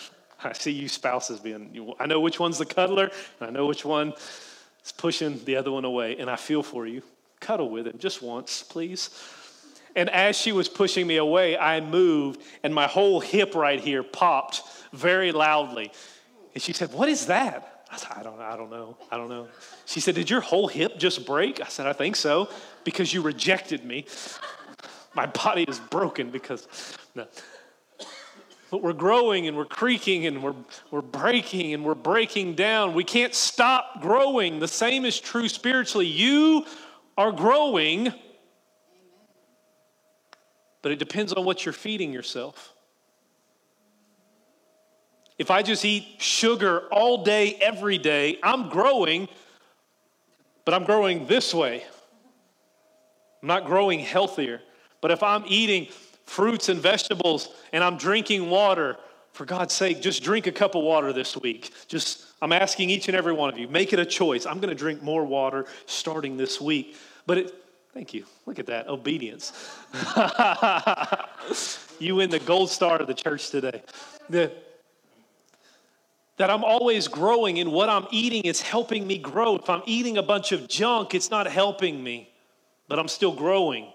i 0.44 0.52
see 0.52 0.72
you 0.72 0.88
spouses 0.88 1.40
being 1.40 1.94
i 1.98 2.06
know 2.06 2.20
which 2.20 2.38
one's 2.38 2.58
the 2.58 2.66
cuddler 2.66 3.10
and 3.40 3.48
i 3.48 3.50
know 3.50 3.66
which 3.66 3.84
one 3.84 4.12
is 4.84 4.92
pushing 4.92 5.42
the 5.44 5.56
other 5.56 5.70
one 5.70 5.84
away 5.84 6.16
and 6.18 6.28
i 6.28 6.36
feel 6.36 6.62
for 6.62 6.86
you. 6.86 7.02
Cuddle 7.38 7.70
with 7.70 7.86
him 7.86 7.96
just 7.98 8.20
once 8.20 8.62
please. 8.62 9.10
And 9.96 10.08
as 10.10 10.36
she 10.36 10.52
was 10.52 10.68
pushing 10.68 11.06
me 11.06 11.16
away 11.16 11.56
i 11.56 11.80
moved 11.80 12.42
and 12.62 12.74
my 12.74 12.88
whole 12.88 13.20
hip 13.20 13.54
right 13.54 13.80
here 13.80 14.02
popped 14.02 14.62
very 14.92 15.30
loudly. 15.32 15.92
And 16.54 16.62
she 16.62 16.72
said 16.72 16.92
what 16.92 17.08
is 17.08 17.26
that 17.26 17.79
I 17.90 17.96
said, 17.96 18.10
I 18.16 18.22
don't, 18.22 18.40
I 18.40 18.56
don't 18.56 18.70
know. 18.70 18.96
I 19.10 19.16
don't 19.16 19.28
know. 19.28 19.48
She 19.84 20.00
said, 20.00 20.14
Did 20.14 20.30
your 20.30 20.40
whole 20.40 20.68
hip 20.68 20.98
just 20.98 21.26
break? 21.26 21.60
I 21.60 21.68
said, 21.68 21.86
I 21.86 21.92
think 21.92 22.16
so, 22.16 22.48
because 22.84 23.12
you 23.12 23.20
rejected 23.20 23.84
me. 23.84 24.06
My 25.14 25.26
body 25.26 25.64
is 25.64 25.80
broken 25.80 26.30
because, 26.30 26.68
no. 27.14 27.26
But 28.70 28.82
we're 28.82 28.92
growing 28.92 29.48
and 29.48 29.56
we're 29.56 29.64
creaking 29.64 30.26
and 30.26 30.42
we're, 30.42 30.54
we're 30.92 31.02
breaking 31.02 31.74
and 31.74 31.84
we're 31.84 31.96
breaking 31.96 32.54
down. 32.54 32.94
We 32.94 33.02
can't 33.02 33.34
stop 33.34 34.00
growing. 34.00 34.60
The 34.60 34.68
same 34.68 35.04
is 35.04 35.18
true 35.18 35.48
spiritually. 35.48 36.06
You 36.06 36.64
are 37.18 37.32
growing, 37.32 38.14
but 40.82 40.92
it 40.92 41.00
depends 41.00 41.32
on 41.32 41.44
what 41.44 41.64
you're 41.64 41.72
feeding 41.72 42.12
yourself. 42.12 42.72
If 45.40 45.50
I 45.50 45.62
just 45.62 45.86
eat 45.86 46.06
sugar 46.18 46.80
all 46.92 47.24
day, 47.24 47.54
every 47.62 47.96
day, 47.96 48.38
I'm 48.42 48.68
growing, 48.68 49.26
but 50.66 50.74
I'm 50.74 50.84
growing 50.84 51.26
this 51.28 51.54
way. 51.54 51.82
I'm 53.40 53.48
not 53.48 53.64
growing 53.64 54.00
healthier. 54.00 54.60
But 55.00 55.12
if 55.12 55.22
I'm 55.22 55.44
eating 55.46 55.86
fruits 56.26 56.68
and 56.68 56.78
vegetables 56.78 57.48
and 57.72 57.82
I'm 57.82 57.96
drinking 57.96 58.50
water, 58.50 58.98
for 59.32 59.46
God's 59.46 59.72
sake, 59.72 60.02
just 60.02 60.22
drink 60.22 60.46
a 60.46 60.52
cup 60.52 60.74
of 60.74 60.84
water 60.84 61.10
this 61.10 61.34
week. 61.38 61.72
Just, 61.88 62.26
I'm 62.42 62.52
asking 62.52 62.90
each 62.90 63.08
and 63.08 63.16
every 63.16 63.32
one 63.32 63.50
of 63.50 63.58
you, 63.58 63.66
make 63.66 63.94
it 63.94 63.98
a 63.98 64.04
choice. 64.04 64.44
I'm 64.44 64.60
going 64.60 64.68
to 64.68 64.74
drink 64.74 65.02
more 65.02 65.24
water 65.24 65.64
starting 65.86 66.36
this 66.36 66.60
week. 66.60 66.96
But 67.24 67.38
it, 67.38 67.54
thank 67.94 68.12
you. 68.12 68.26
Look 68.44 68.58
at 68.58 68.66
that 68.66 68.88
obedience. 68.88 69.54
you 71.98 72.16
win 72.16 72.28
the 72.28 72.40
gold 72.40 72.68
star 72.68 72.98
of 72.98 73.06
the 73.06 73.14
church 73.14 73.48
today. 73.48 73.82
The, 74.28 74.52
that 76.40 76.48
I'm 76.48 76.64
always 76.64 77.06
growing 77.06 77.58
and 77.58 77.70
what 77.70 77.90
I'm 77.90 78.06
eating 78.10 78.46
is 78.46 78.62
helping 78.62 79.06
me 79.06 79.18
grow. 79.18 79.56
If 79.56 79.68
I'm 79.68 79.82
eating 79.84 80.16
a 80.16 80.22
bunch 80.22 80.52
of 80.52 80.68
junk, 80.68 81.14
it's 81.14 81.30
not 81.30 81.46
helping 81.46 82.02
me, 82.02 82.32
but 82.88 82.98
I'm 82.98 83.08
still 83.08 83.34
growing. 83.34 83.92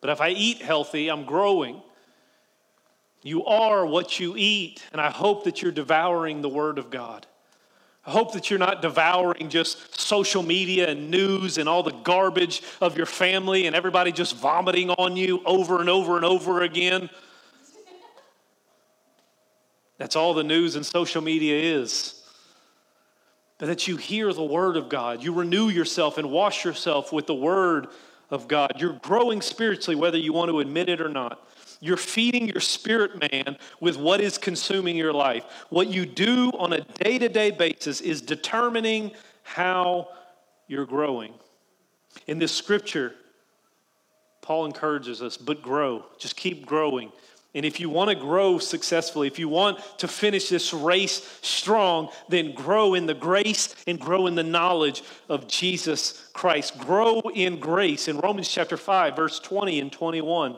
But 0.00 0.10
if 0.10 0.20
I 0.20 0.30
eat 0.30 0.60
healthy, 0.60 1.08
I'm 1.08 1.24
growing. 1.24 1.80
You 3.22 3.44
are 3.44 3.86
what 3.86 4.18
you 4.18 4.34
eat, 4.36 4.82
and 4.90 5.00
I 5.00 5.08
hope 5.08 5.44
that 5.44 5.62
you're 5.62 5.70
devouring 5.70 6.42
the 6.42 6.48
Word 6.48 6.78
of 6.78 6.90
God. 6.90 7.28
I 8.04 8.10
hope 8.10 8.32
that 8.32 8.50
you're 8.50 8.58
not 8.58 8.82
devouring 8.82 9.48
just 9.48 10.00
social 10.00 10.42
media 10.42 10.88
and 10.88 11.12
news 11.12 11.58
and 11.58 11.68
all 11.68 11.84
the 11.84 11.92
garbage 12.02 12.62
of 12.80 12.96
your 12.96 13.06
family 13.06 13.68
and 13.68 13.76
everybody 13.76 14.10
just 14.10 14.34
vomiting 14.34 14.90
on 14.90 15.16
you 15.16 15.42
over 15.46 15.78
and 15.78 15.88
over 15.88 16.16
and 16.16 16.24
over 16.24 16.62
again. 16.62 17.08
That's 20.04 20.16
all 20.16 20.34
the 20.34 20.44
news 20.44 20.76
and 20.76 20.84
social 20.84 21.22
media 21.22 21.78
is. 21.78 22.22
But 23.56 23.68
that 23.68 23.88
you 23.88 23.96
hear 23.96 24.34
the 24.34 24.44
Word 24.44 24.76
of 24.76 24.90
God, 24.90 25.22
you 25.22 25.32
renew 25.32 25.70
yourself 25.70 26.18
and 26.18 26.30
wash 26.30 26.62
yourself 26.62 27.10
with 27.10 27.26
the 27.26 27.34
Word 27.34 27.86
of 28.28 28.46
God. 28.46 28.72
You're 28.76 28.98
growing 29.00 29.40
spiritually, 29.40 29.96
whether 29.96 30.18
you 30.18 30.34
want 30.34 30.50
to 30.50 30.60
admit 30.60 30.90
it 30.90 31.00
or 31.00 31.08
not. 31.08 31.48
You're 31.80 31.96
feeding 31.96 32.46
your 32.48 32.60
spirit 32.60 33.18
man 33.18 33.56
with 33.80 33.96
what 33.96 34.20
is 34.20 34.36
consuming 34.36 34.94
your 34.94 35.14
life. 35.14 35.46
What 35.70 35.88
you 35.88 36.04
do 36.04 36.50
on 36.50 36.74
a 36.74 36.82
day 36.82 37.18
to 37.18 37.30
day 37.30 37.50
basis 37.50 38.02
is 38.02 38.20
determining 38.20 39.12
how 39.42 40.08
you're 40.68 40.84
growing. 40.84 41.32
In 42.26 42.38
this 42.38 42.52
scripture, 42.52 43.14
Paul 44.42 44.66
encourages 44.66 45.22
us, 45.22 45.38
but 45.38 45.62
grow. 45.62 46.04
Just 46.18 46.36
keep 46.36 46.66
growing. 46.66 47.10
And 47.54 47.64
if 47.64 47.78
you 47.78 47.88
want 47.88 48.10
to 48.10 48.16
grow 48.16 48.58
successfully, 48.58 49.28
if 49.28 49.38
you 49.38 49.48
want 49.48 49.78
to 49.98 50.08
finish 50.08 50.48
this 50.48 50.74
race 50.74 51.38
strong, 51.40 52.08
then 52.28 52.52
grow 52.52 52.94
in 52.94 53.06
the 53.06 53.14
grace 53.14 53.76
and 53.86 54.00
grow 54.00 54.26
in 54.26 54.34
the 54.34 54.42
knowledge 54.42 55.04
of 55.28 55.46
Jesus 55.46 56.28
Christ. 56.32 56.78
Grow 56.78 57.20
in 57.32 57.60
grace. 57.60 58.08
In 58.08 58.18
Romans 58.18 58.48
chapter 58.48 58.76
5, 58.76 59.14
verse 59.14 59.38
20 59.38 59.78
and 59.78 59.92
21, 59.92 60.56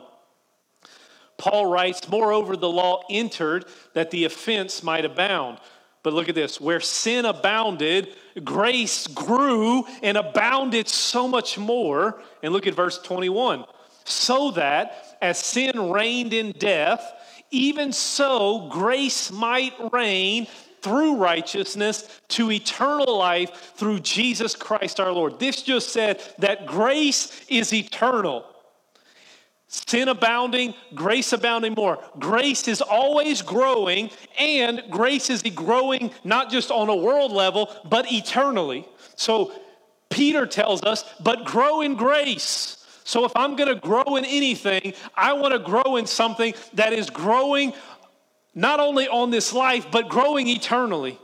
Paul 1.37 1.67
writes, 1.67 2.09
Moreover, 2.09 2.57
the 2.57 2.69
law 2.69 3.03
entered 3.11 3.65
that 3.93 4.09
the 4.09 4.25
offense 4.25 4.81
might 4.81 5.05
abound. 5.05 5.59
But 6.01 6.13
look 6.13 6.29
at 6.29 6.35
this 6.35 6.59
where 6.59 6.79
sin 6.79 7.25
abounded, 7.25 8.15
grace 8.43 9.05
grew 9.05 9.85
and 10.01 10.17
abounded 10.17 10.87
so 10.87 11.27
much 11.27 11.59
more. 11.59 12.19
And 12.41 12.53
look 12.53 12.65
at 12.65 12.73
verse 12.73 12.97
21 12.97 13.65
so 14.07 14.51
that 14.51 15.06
as 15.21 15.37
sin 15.37 15.91
reigned 15.91 16.33
in 16.33 16.51
death, 16.53 17.13
even 17.51 17.91
so 17.91 18.67
grace 18.69 19.31
might 19.31 19.73
reign 19.91 20.47
through 20.81 21.17
righteousness 21.17 22.21
to 22.29 22.51
eternal 22.51 23.17
life 23.17 23.73
through 23.75 23.99
Jesus 23.99 24.55
Christ 24.55 24.99
our 24.99 25.11
Lord. 25.11 25.39
This 25.39 25.61
just 25.61 25.89
said 25.89 26.21
that 26.39 26.65
grace 26.65 27.45
is 27.49 27.73
eternal. 27.73 28.45
Sin 29.69 30.07
abounding, 30.07 30.73
grace 30.95 31.33
abounding 31.33 31.73
more. 31.73 32.01
Grace 32.19 32.67
is 32.69 32.81
always 32.81 33.41
growing, 33.41 34.09
and 34.39 34.81
grace 34.89 35.29
is 35.29 35.41
growing 35.41 36.11
not 36.23 36.49
just 36.49 36.71
on 36.71 36.87
a 36.87 36.95
world 36.95 37.33
level, 37.33 37.69
but 37.83 38.09
eternally. 38.11 38.87
So 39.17 39.51
Peter 40.09 40.45
tells 40.45 40.83
us, 40.83 41.03
but 41.19 41.43
grow 41.43 41.81
in 41.81 41.95
grace. 41.95 42.76
So 43.07 43.23
if 43.23 43.31
I'm 43.37 43.55
going 43.55 43.73
to 43.73 43.79
grow 43.79 44.17
in 44.17 44.25
anything, 44.25 44.93
I 45.15 45.31
want 45.31 45.53
to 45.53 45.59
grow 45.59 45.95
in 45.95 46.05
something 46.05 46.53
that 46.73 46.91
is 46.91 47.09
growing 47.09 47.71
not 48.53 48.81
only 48.81 49.07
on 49.07 49.29
this 49.31 49.53
life, 49.53 49.89
but 49.89 50.09
growing 50.09 50.49
eternally. 50.49 51.17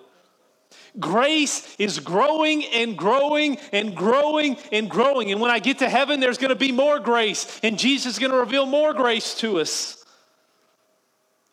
Grace 0.98 1.76
is 1.78 2.00
growing 2.00 2.64
and 2.68 2.98
growing 2.98 3.58
and 3.74 3.98
growing 3.98 4.56
and 4.72 4.90
growing. 4.90 5.34
And 5.34 5.42
when 5.42 5.52
I 5.52 5.60
get 5.60 5.80
to 5.80 5.90
heaven, 5.90 6.22
there's 6.22 6.38
going 6.38 6.52
to 6.52 6.56
be 6.56 6.72
more 6.72 7.00
grace, 7.00 7.60
and 7.64 7.78
Jesus 7.78 8.14
is 8.14 8.20
going 8.20 8.32
to 8.32 8.38
reveal 8.38 8.66
more 8.66 8.94
grace 8.94 9.36
to 9.40 9.60
us. 9.60 10.06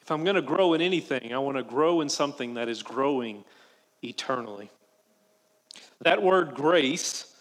If 0.01 0.13
I'm 0.13 0.23
going 0.23 0.37
to 0.37 0.43
grow 0.43 0.75
in 0.75 0.81
anything, 0.81 1.35
I 1.35 1.39
want 1.39 1.57
to 1.57 1.65
grow 1.65 2.03
in 2.03 2.09
something 2.09 2.55
that 2.55 2.69
is 2.69 2.85
growing 2.85 3.45
eternally. 4.01 4.71
That 6.03 6.23
word 6.23 6.55
grace 6.55 7.35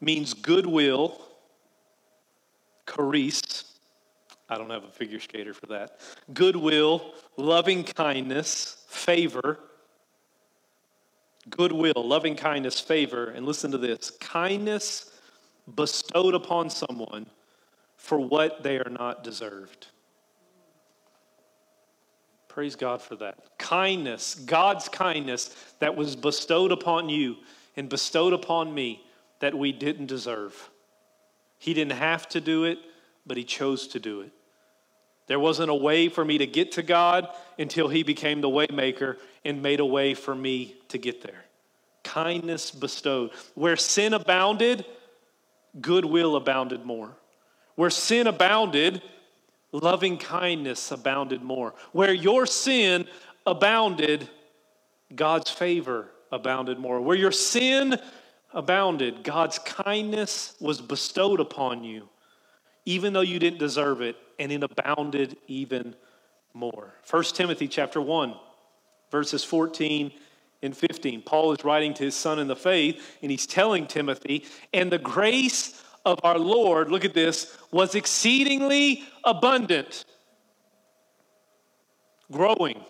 means 0.00 0.32
goodwill 0.32 1.26
charis. 2.94 3.64
I 4.48 4.58
don't 4.58 4.70
have 4.70 4.84
a 4.84 4.90
figure 4.90 5.20
skater 5.20 5.54
for 5.54 5.66
that. 5.66 6.00
Goodwill, 6.32 7.14
loving 7.36 7.84
kindness, 7.84 8.84
favor. 8.88 9.60
goodwill, 11.48 11.94
loving 11.96 12.36
kindness, 12.36 12.80
favor, 12.80 13.30
and 13.30 13.46
listen 13.46 13.70
to 13.70 13.78
this 13.78 14.10
kindness 14.10 15.10
bestowed 15.74 16.34
upon 16.34 16.70
someone 16.70 17.26
for 17.96 18.18
what 18.18 18.62
they 18.62 18.78
are 18.78 18.90
not 18.90 19.24
deserved. 19.24 19.86
Praise 22.48 22.76
God 22.76 23.00
for 23.00 23.14
that. 23.16 23.38
Kindness, 23.58 24.34
God's 24.34 24.88
kindness 24.88 25.54
that 25.78 25.96
was 25.96 26.16
bestowed 26.16 26.72
upon 26.72 27.08
you 27.08 27.36
and 27.76 27.88
bestowed 27.88 28.32
upon 28.32 28.74
me 28.74 29.02
that 29.38 29.54
we 29.54 29.72
didn't 29.72 30.06
deserve. 30.06 30.70
He 31.60 31.74
didn't 31.74 31.98
have 31.98 32.26
to 32.30 32.40
do 32.40 32.64
it, 32.64 32.78
but 33.26 33.36
He 33.36 33.44
chose 33.44 33.86
to 33.88 34.00
do 34.00 34.22
it. 34.22 34.32
There 35.26 35.38
wasn't 35.38 35.70
a 35.70 35.74
way 35.74 36.08
for 36.08 36.24
me 36.24 36.38
to 36.38 36.46
get 36.46 36.72
to 36.72 36.82
God 36.82 37.28
until 37.58 37.88
He 37.88 38.02
became 38.02 38.40
the 38.40 38.48
waymaker 38.48 39.18
and 39.44 39.62
made 39.62 39.78
a 39.78 39.84
way 39.84 40.14
for 40.14 40.34
me 40.34 40.74
to 40.88 40.98
get 40.98 41.22
there. 41.22 41.44
Kindness 42.02 42.70
bestowed. 42.70 43.30
Where 43.54 43.76
sin 43.76 44.14
abounded, 44.14 44.86
goodwill 45.80 46.34
abounded 46.34 46.86
more. 46.86 47.14
Where 47.74 47.90
sin 47.90 48.26
abounded, 48.26 49.02
loving 49.70 50.16
kindness 50.16 50.90
abounded 50.90 51.42
more. 51.42 51.74
Where 51.92 52.14
your 52.14 52.46
sin 52.46 53.06
abounded, 53.46 54.28
God's 55.14 55.50
favor 55.50 56.08
abounded 56.32 56.78
more. 56.78 57.02
Where 57.02 57.16
your 57.16 57.32
sin 57.32 58.00
abounded, 58.52 59.22
God's 59.22 59.58
kindness 59.58 60.54
was 60.60 60.80
bestowed 60.80 61.40
upon 61.40 61.84
you, 61.84 62.08
even 62.84 63.12
though 63.12 63.20
you 63.20 63.38
didn't 63.38 63.58
deserve 63.58 64.00
it, 64.00 64.16
and 64.38 64.50
it 64.50 64.62
abounded 64.62 65.36
even 65.46 65.94
more. 66.54 66.94
1 67.08 67.24
Timothy 67.24 67.68
chapter 67.68 68.00
1, 68.00 68.34
verses 69.10 69.44
14 69.44 70.12
and 70.62 70.76
15. 70.76 71.22
Paul 71.22 71.52
is 71.52 71.64
writing 71.64 71.94
to 71.94 72.04
his 72.04 72.14
son 72.14 72.38
in 72.38 72.48
the 72.48 72.56
faith, 72.56 73.18
and 73.22 73.30
he's 73.30 73.46
telling 73.46 73.86
Timothy, 73.86 74.44
and 74.72 74.90
the 74.90 74.98
grace 74.98 75.82
of 76.04 76.18
our 76.24 76.38
Lord, 76.38 76.90
look 76.90 77.04
at 77.04 77.14
this, 77.14 77.56
was 77.70 77.94
exceedingly 77.94 79.04
abundant, 79.24 80.04
growing, 82.32 82.82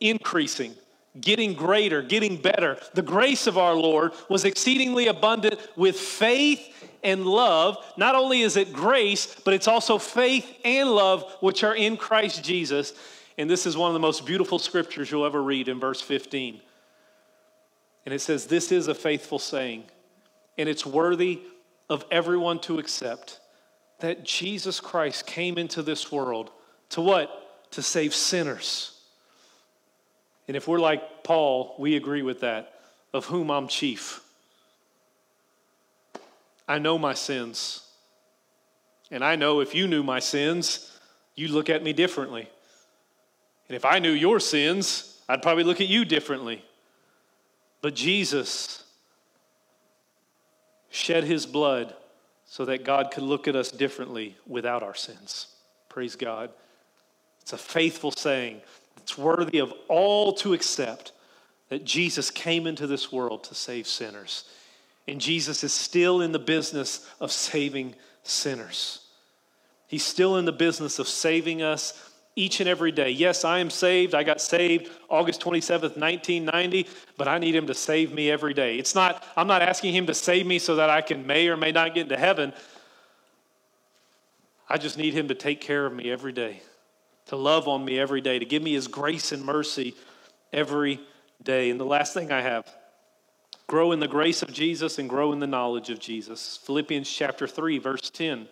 increasing, 0.00 0.74
getting 1.20 1.54
greater, 1.54 2.02
getting 2.02 2.36
better. 2.36 2.78
The 2.94 3.02
grace 3.02 3.46
of 3.46 3.58
our 3.58 3.74
Lord 3.74 4.12
was 4.28 4.44
exceedingly 4.44 5.08
abundant 5.08 5.60
with 5.76 5.98
faith 5.98 6.60
and 7.02 7.26
love. 7.26 7.76
Not 7.96 8.14
only 8.14 8.40
is 8.40 8.56
it 8.56 8.72
grace, 8.72 9.36
but 9.44 9.54
it's 9.54 9.68
also 9.68 9.98
faith 9.98 10.46
and 10.64 10.90
love, 10.90 11.30
which 11.40 11.64
are 11.64 11.74
in 11.74 11.96
Christ 11.96 12.42
Jesus. 12.42 12.94
And 13.36 13.48
this 13.48 13.66
is 13.66 13.76
one 13.76 13.88
of 13.88 13.94
the 13.94 14.00
most 14.00 14.24
beautiful 14.24 14.58
scriptures 14.58 15.10
you'll 15.10 15.26
ever 15.26 15.42
read 15.42 15.68
in 15.68 15.80
verse 15.80 16.00
15. 16.00 16.60
And 18.04 18.14
it 18.14 18.20
says, 18.20 18.46
This 18.46 18.72
is 18.72 18.88
a 18.88 18.94
faithful 18.94 19.38
saying, 19.38 19.84
and 20.58 20.68
it's 20.68 20.86
worthy 20.86 21.40
of 21.88 22.04
everyone 22.10 22.58
to 22.60 22.78
accept 22.78 23.40
that 24.00 24.24
Jesus 24.24 24.80
Christ 24.80 25.26
came 25.26 25.58
into 25.58 25.82
this 25.82 26.10
world 26.10 26.50
to 26.90 27.00
what? 27.00 27.70
To 27.72 27.82
save 27.82 28.14
sinners. 28.14 28.91
And 30.48 30.56
if 30.56 30.66
we're 30.66 30.80
like 30.80 31.24
Paul, 31.24 31.74
we 31.78 31.96
agree 31.96 32.22
with 32.22 32.40
that, 32.40 32.74
of 33.12 33.26
whom 33.26 33.50
I'm 33.50 33.68
chief. 33.68 34.20
I 36.66 36.78
know 36.78 36.98
my 36.98 37.14
sins. 37.14 37.86
And 39.10 39.24
I 39.24 39.36
know 39.36 39.60
if 39.60 39.74
you 39.74 39.86
knew 39.86 40.02
my 40.02 40.20
sins, 40.20 40.90
you'd 41.34 41.50
look 41.50 41.68
at 41.68 41.82
me 41.82 41.92
differently. 41.92 42.48
And 43.68 43.76
if 43.76 43.84
I 43.84 43.98
knew 43.98 44.10
your 44.10 44.40
sins, 44.40 45.20
I'd 45.28 45.42
probably 45.42 45.64
look 45.64 45.80
at 45.80 45.88
you 45.88 46.04
differently. 46.04 46.64
But 47.80 47.94
Jesus 47.94 48.84
shed 50.90 51.24
his 51.24 51.46
blood 51.46 51.94
so 52.44 52.64
that 52.66 52.84
God 52.84 53.10
could 53.10 53.22
look 53.22 53.48
at 53.48 53.56
us 53.56 53.70
differently 53.70 54.36
without 54.46 54.82
our 54.82 54.94
sins. 54.94 55.46
Praise 55.88 56.16
God. 56.16 56.50
It's 57.40 57.52
a 57.52 57.58
faithful 57.58 58.12
saying. 58.12 58.60
It's 58.98 59.18
worthy 59.18 59.58
of 59.58 59.72
all 59.88 60.32
to 60.34 60.54
accept 60.54 61.12
that 61.68 61.84
Jesus 61.84 62.30
came 62.30 62.66
into 62.66 62.86
this 62.86 63.10
world 63.10 63.44
to 63.44 63.54
save 63.54 63.86
sinners. 63.86 64.44
And 65.08 65.20
Jesus 65.20 65.64
is 65.64 65.72
still 65.72 66.20
in 66.20 66.32
the 66.32 66.38
business 66.38 67.08
of 67.20 67.32
saving 67.32 67.94
sinners. 68.22 69.00
He's 69.88 70.04
still 70.04 70.36
in 70.36 70.44
the 70.44 70.52
business 70.52 70.98
of 70.98 71.08
saving 71.08 71.62
us 71.62 72.10
each 72.34 72.60
and 72.60 72.68
every 72.68 72.92
day. 72.92 73.10
Yes, 73.10 73.44
I 73.44 73.58
am 73.58 73.68
saved. 73.68 74.14
I 74.14 74.22
got 74.22 74.40
saved 74.40 74.90
August 75.08 75.40
27th, 75.42 75.98
1990, 75.98 76.86
but 77.18 77.28
I 77.28 77.38
need 77.38 77.54
him 77.54 77.66
to 77.66 77.74
save 77.74 78.12
me 78.12 78.30
every 78.30 78.54
day. 78.54 78.78
It's 78.78 78.94
not, 78.94 79.22
I'm 79.36 79.46
not 79.46 79.60
asking 79.60 79.94
him 79.94 80.06
to 80.06 80.14
save 80.14 80.46
me 80.46 80.58
so 80.58 80.76
that 80.76 80.88
I 80.88 81.02
can 81.02 81.26
may 81.26 81.48
or 81.48 81.56
may 81.56 81.72
not 81.72 81.94
get 81.94 82.04
into 82.04 82.16
heaven. 82.16 82.52
I 84.68 84.78
just 84.78 84.96
need 84.96 85.12
him 85.12 85.28
to 85.28 85.34
take 85.34 85.60
care 85.60 85.84
of 85.84 85.92
me 85.92 86.10
every 86.10 86.32
day, 86.32 86.62
to 87.26 87.36
love 87.36 87.68
on 87.68 87.84
me 87.84 87.98
every 87.98 88.20
day, 88.20 88.38
to 88.38 88.44
give 88.44 88.62
me 88.62 88.72
his 88.72 88.88
grace 88.88 89.32
and 89.32 89.44
mercy 89.44 89.94
every 90.52 91.00
day. 91.42 91.70
And 91.70 91.78
the 91.78 91.84
last 91.84 92.14
thing 92.14 92.32
I 92.32 92.40
have 92.40 92.66
grow 93.66 93.92
in 93.92 94.00
the 94.00 94.08
grace 94.08 94.42
of 94.42 94.52
Jesus 94.52 94.98
and 94.98 95.08
grow 95.08 95.32
in 95.32 95.38
the 95.38 95.46
knowledge 95.46 95.88
of 95.88 95.98
Jesus. 95.98 96.58
Philippians 96.64 97.10
chapter 97.10 97.46
3, 97.46 97.78
verse 97.78 98.10
10 98.10 98.46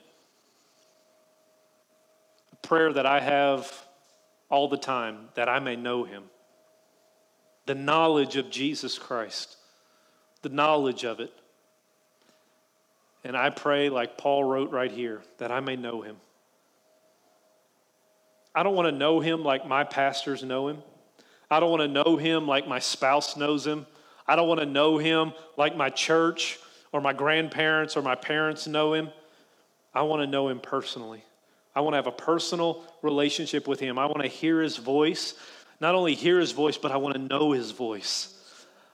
A 2.53 2.57
prayer 2.67 2.93
that 2.93 3.07
I 3.07 3.21
have 3.21 3.71
all 4.49 4.69
the 4.69 4.79
time 4.79 5.29
that 5.35 5.49
I 5.49 5.59
may 5.59 5.77
know 5.77 6.05
him. 6.05 6.25
The 7.67 7.75
knowledge 7.75 8.37
of 8.37 8.51
Jesus 8.51 8.99
Christ, 8.99 9.57
the 10.43 10.49
knowledge 10.49 11.05
of 11.05 11.21
it. 11.21 11.33
And 13.23 13.37
I 13.37 13.51
pray, 13.51 13.91
like 13.91 14.17
Paul 14.17 14.45
wrote 14.45 14.71
right 14.71 14.91
here, 14.91 15.23
that 15.39 15.53
I 15.53 15.61
may 15.61 15.77
know 15.77 16.01
him. 16.01 16.17
I 18.55 18.63
don't 18.63 18.75
want 18.75 18.87
to 18.89 18.97
know 18.97 19.21
him 19.21 19.43
like 19.43 19.67
my 19.67 19.85
pastors 19.85 20.43
know 20.43 20.69
him. 20.69 20.79
I 21.51 21.61
don't 21.61 21.71
want 21.71 21.83
to 21.83 21.89
know 21.89 22.17
him 22.17 22.47
like 22.47 22.67
my 22.67 22.79
spouse 22.79 23.37
knows 23.37 23.67
him. 23.67 23.87
I 24.27 24.37
don't 24.37 24.49
want 24.49 24.61
to 24.61 24.67
know 24.67 24.99
him 24.99 25.33
like 25.57 25.77
my 25.77 25.91
church 25.91 26.59
or 26.93 27.01
my 27.01 27.13
grandparents 27.13 27.97
or 27.97 28.03
my 28.03 28.15
parents 28.15 28.67
know 28.67 28.95
him. 28.95 29.11
I 29.95 30.03
want 30.03 30.23
to 30.23 30.27
know 30.27 30.49
him 30.49 30.61
personally. 30.61 31.25
I 31.75 31.81
want 31.81 31.93
to 31.93 31.97
have 31.97 32.07
a 32.07 32.13
personal 32.13 32.85
relationship 33.03 33.69
with 33.69 33.81
Him. 33.81 33.99
I 33.99 34.07
want 34.07 34.23
to 34.23 34.29
hear 34.29 34.61
His 34.61 34.77
voice. 34.77 35.35
Not 35.81 35.95
only 35.95 36.15
hear 36.15 36.39
His 36.39 36.53
voice, 36.53 36.77
but 36.77 36.91
I 36.91 36.97
want 36.97 37.15
to 37.15 37.21
know 37.21 37.53
His 37.53 37.71
voice. 37.71 38.37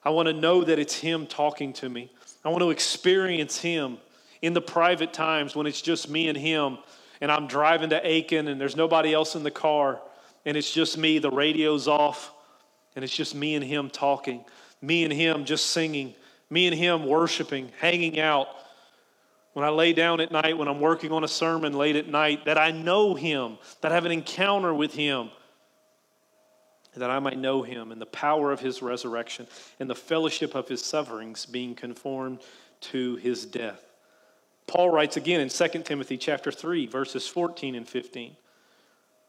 I 0.05 0.11
want 0.11 0.29
to 0.29 0.33
know 0.33 0.63
that 0.63 0.79
it's 0.79 0.95
Him 0.95 1.27
talking 1.27 1.73
to 1.75 1.89
me. 1.89 2.13
I 2.45 2.51
want 2.51 2.63
to 2.63 2.71
experience 2.71 3.59
Him 3.61 3.99
in 4.43 4.53
the 4.53 4.61
private 4.61 5.13
times 5.13 5.57
when 5.57 5.67
it's 5.67 5.81
just 5.81 6.11
me 6.11 6.29
and 6.29 6.37
Him, 6.37 6.79
and 7.21 7.31
I'm 7.31 7.47
driving 7.47 7.91
to 7.91 8.07
Aiken 8.07 8.49
and 8.49 8.61
there's 8.61 8.77
nobody 8.77 9.13
else 9.13 9.35
in 9.35 9.43
the 9.43 9.51
car, 9.51 10.01
and 10.45 10.57
it's 10.57 10.73
just 10.73 10.97
me, 10.97 11.19
the 11.19 11.31
radio's 11.31 11.89
off, 11.89 12.33
and 12.95 13.05
it's 13.05 13.15
just 13.15 13.35
me 13.35 13.55
and 13.55 13.65
Him 13.65 13.91
talking, 13.91 14.45
me 14.81 15.05
and 15.05 15.13
Him 15.13 15.45
just 15.45 15.67
singing, 15.67 16.15
me 16.51 16.67
and 16.67 16.77
Him 16.77 17.07
worshiping, 17.07 17.71
hanging 17.79 18.21
out 18.21 18.49
when 19.57 19.65
I 19.65 19.71
lay 19.71 19.95
down 19.95 20.21
at 20.21 20.31
night, 20.31 20.59
when 20.59 20.69
I'm 20.69 20.81
working 20.81 21.13
on 21.13 21.25
a 21.25 21.29
sermon 21.29 21.73
late 21.73 21.97
at 21.97 22.07
night, 22.09 22.45
that 22.45 22.59
I 22.59 22.73
know 22.73 23.15
Him, 23.15 23.57
that 23.81 23.91
I 23.91 23.95
have 23.95 24.05
an 24.05 24.13
encounter 24.13 24.75
with 24.75 24.93
Him, 24.93 25.31
that 26.95 27.09
I 27.09 27.19
might 27.21 27.39
know 27.39 27.63
Him 27.63 27.91
and 27.91 27.99
the 27.99 28.05
power 28.05 28.53
of 28.53 28.61
His 28.61 28.83
resurrection 28.83 29.47
and 29.81 29.89
the 29.89 29.95
fellowship 29.95 30.55
of 30.55 30.69
His 30.69 30.85
sufferings, 30.85 31.47
being 31.47 31.75
conformed 31.75 32.41
to 32.83 33.17
His 33.17 33.47
death. 33.47 33.86
Paul 34.67 34.91
writes 34.91 35.17
again 35.17 35.41
in 35.41 35.49
2 35.49 35.83
Timothy 35.85 36.17
chapter 36.17 36.51
3, 36.51 36.87
verses 36.87 37.29
14 37.29 37.75
and 37.75 37.89
15. 37.89 38.37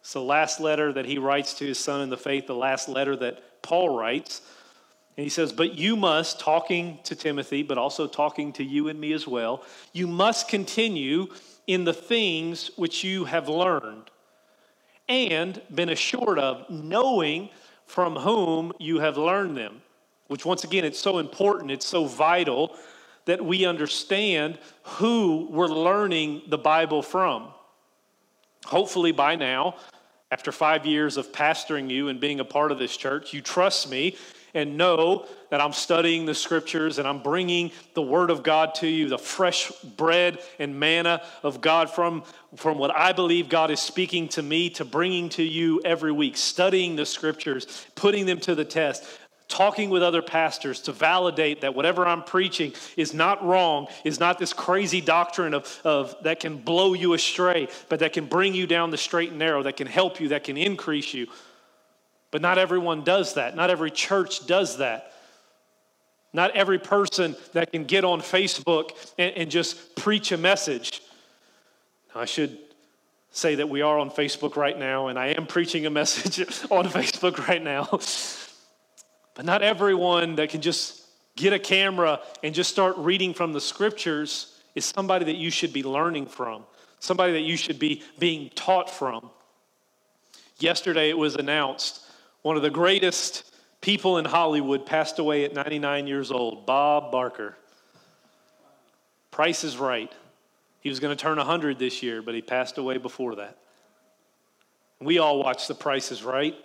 It's 0.01 0.13
the 0.13 0.21
last 0.21 0.59
letter 0.59 0.91
that 0.93 1.05
he 1.05 1.17
writes 1.17 1.53
to 1.55 1.65
his 1.65 1.79
son 1.79 2.01
in 2.01 2.09
the 2.09 2.17
faith, 2.17 2.47
the 2.47 2.55
last 2.55 2.89
letter 2.89 3.15
that 3.17 3.61
Paul 3.61 3.97
writes. 3.97 4.41
And 5.15 5.23
he 5.23 5.29
says, 5.29 5.51
But 5.51 5.75
you 5.75 5.95
must, 5.95 6.39
talking 6.39 6.99
to 7.03 7.15
Timothy, 7.15 7.61
but 7.61 7.77
also 7.77 8.07
talking 8.07 8.53
to 8.53 8.63
you 8.63 8.87
and 8.87 8.99
me 8.99 9.13
as 9.13 9.27
well, 9.27 9.63
you 9.93 10.07
must 10.07 10.47
continue 10.47 11.27
in 11.67 11.83
the 11.83 11.93
things 11.93 12.71
which 12.75 13.03
you 13.03 13.25
have 13.25 13.49
learned 13.49 14.09
and 15.09 15.61
been 15.73 15.89
assured 15.89 16.39
of, 16.39 16.69
knowing 16.69 17.49
from 17.85 18.15
whom 18.15 18.73
you 18.79 18.99
have 18.99 19.17
learned 19.17 19.55
them. 19.57 19.81
Which, 20.27 20.45
once 20.45 20.63
again, 20.63 20.83
it's 20.83 20.99
so 20.99 21.19
important, 21.19 21.71
it's 21.71 21.85
so 21.85 22.05
vital 22.05 22.75
that 23.27 23.43
we 23.43 23.65
understand 23.65 24.57
who 24.83 25.47
we're 25.51 25.67
learning 25.67 26.41
the 26.47 26.57
Bible 26.57 27.01
from. 27.01 27.49
Hopefully, 28.65 29.11
by 29.11 29.35
now, 29.35 29.75
after 30.31 30.51
five 30.51 30.85
years 30.85 31.15
of 31.15 31.31
pastoring 31.31 31.89
you 31.89 32.09
and 32.09 32.19
being 32.19 32.39
a 32.39 32.45
part 32.45 32.71
of 32.71 32.79
this 32.79 32.97
church, 32.97 33.33
you 33.33 33.41
trust 33.41 33.89
me 33.89 34.17
and 34.53 34.77
know 34.77 35.25
that 35.51 35.61
I'm 35.61 35.73
studying 35.73 36.25
the 36.25 36.33
scriptures 36.33 36.97
and 36.97 37.07
I'm 37.07 37.21
bringing 37.21 37.71
the 37.93 38.01
word 38.01 38.29
of 38.29 38.43
God 38.43 38.75
to 38.75 38.87
you, 38.87 39.07
the 39.07 39.17
fresh 39.17 39.71
bread 39.83 40.39
and 40.57 40.79
manna 40.79 41.21
of 41.43 41.61
God 41.61 41.89
from, 41.89 42.23
from 42.55 42.77
what 42.77 42.95
I 42.95 43.13
believe 43.13 43.49
God 43.49 43.71
is 43.71 43.79
speaking 43.79 44.27
to 44.29 44.41
me 44.41 44.69
to 44.71 44.85
bringing 44.85 45.29
to 45.29 45.43
you 45.43 45.81
every 45.85 46.11
week, 46.11 46.37
studying 46.37 46.95
the 46.95 47.05
scriptures, 47.05 47.85
putting 47.95 48.25
them 48.25 48.39
to 48.41 48.55
the 48.55 48.65
test, 48.65 49.05
talking 49.47 49.89
with 49.89 50.03
other 50.03 50.21
pastors 50.21 50.81
to 50.81 50.91
validate 50.91 51.61
that 51.61 51.73
whatever 51.73 52.05
I'm 52.05 52.23
preaching 52.23 52.73
is 52.97 53.13
not 53.13 53.43
wrong, 53.45 53.87
is 54.03 54.19
not 54.19 54.39
this 54.39 54.53
crazy 54.53 55.01
doctrine 55.01 55.53
of, 55.53 55.81
of 55.83 56.15
that 56.23 56.39
can 56.39 56.57
blow 56.57 56.93
you 56.93 57.13
astray, 57.13 57.67
but 57.89 57.99
that 57.99 58.13
can 58.13 58.25
bring 58.25 58.53
you 58.53 58.67
down 58.67 58.89
the 58.89 58.97
straight 58.97 59.29
and 59.29 59.39
narrow, 59.39 59.63
that 59.63 59.77
can 59.77 59.87
help 59.87 60.19
you, 60.19 60.29
that 60.29 60.43
can 60.43 60.57
increase 60.57 61.13
you. 61.13 61.27
But 62.31 62.41
not 62.41 62.57
everyone 62.57 63.03
does 63.03 63.35
that. 63.35 63.55
Not 63.55 63.69
every 63.69 63.91
church 63.91 64.45
does 64.45 64.77
that. 64.77 65.13
Not 66.33 66.51
every 66.51 66.77
person 66.77 67.35
that 67.53 67.71
can 67.71 67.85
get 67.85 68.03
on 68.03 68.19
Facebook 68.21 68.91
and, 69.17 69.33
and 69.35 69.51
just 69.51 69.95
preach 69.95 70.31
a 70.31 70.37
message. 70.37 71.01
I 72.13 72.25
should 72.25 72.57
say 73.31 73.55
that 73.55 73.69
we 73.69 73.81
are 73.81 73.97
on 73.97 74.09
Facebook 74.09 74.55
right 74.55 74.77
now, 74.77 75.07
and 75.07 75.17
I 75.17 75.27
am 75.27 75.45
preaching 75.45 75.85
a 75.85 75.89
message 75.89 76.39
on 76.69 76.85
Facebook 76.85 77.47
right 77.47 77.63
now. 77.63 77.99
But 79.37 79.45
not 79.45 79.61
everyone 79.61 80.33
that 80.37 80.49
can 80.49 80.61
just 80.61 81.03
get 81.35 81.53
a 81.53 81.59
camera 81.59 82.21
and 82.41 82.55
just 82.55 82.71
start 82.71 82.97
reading 82.97 83.35
from 83.35 83.53
the 83.53 83.61
scriptures 83.61 84.59
is 84.73 84.83
somebody 84.83 85.25
that 85.25 85.35
you 85.35 85.51
should 85.51 85.71
be 85.71 85.83
learning 85.83 86.25
from, 86.25 86.63
somebody 86.99 87.33
that 87.33 87.41
you 87.41 87.55
should 87.55 87.77
be 87.77 88.01
being 88.17 88.49
taught 88.55 88.89
from. 88.89 89.29
Yesterday 90.57 91.11
it 91.11 91.17
was 91.19 91.35
announced 91.35 92.03
one 92.41 92.57
of 92.57 92.63
the 92.63 92.71
greatest 92.71 93.53
people 93.79 94.17
in 94.17 94.25
Hollywood 94.25 94.87
passed 94.87 95.19
away 95.19 95.45
at 95.45 95.53
99 95.53 96.07
years 96.07 96.31
old, 96.31 96.65
Bob 96.65 97.11
Barker. 97.11 97.55
Price 99.29 99.63
is 99.63 99.77
right. 99.77 100.11
He 100.79 100.89
was 100.89 100.99
going 100.99 101.15
to 101.15 101.21
turn 101.21 101.37
100 101.37 101.77
this 101.77 102.01
year, 102.01 102.23
but 102.23 102.33
he 102.33 102.41
passed 102.41 102.79
away 102.79 102.97
before 102.97 103.35
that. 103.35 103.55
We 104.99 105.19
all 105.19 105.37
watched 105.37 105.67
The 105.67 105.75
Price 105.75 106.11
is 106.11 106.23
Right. 106.23 106.55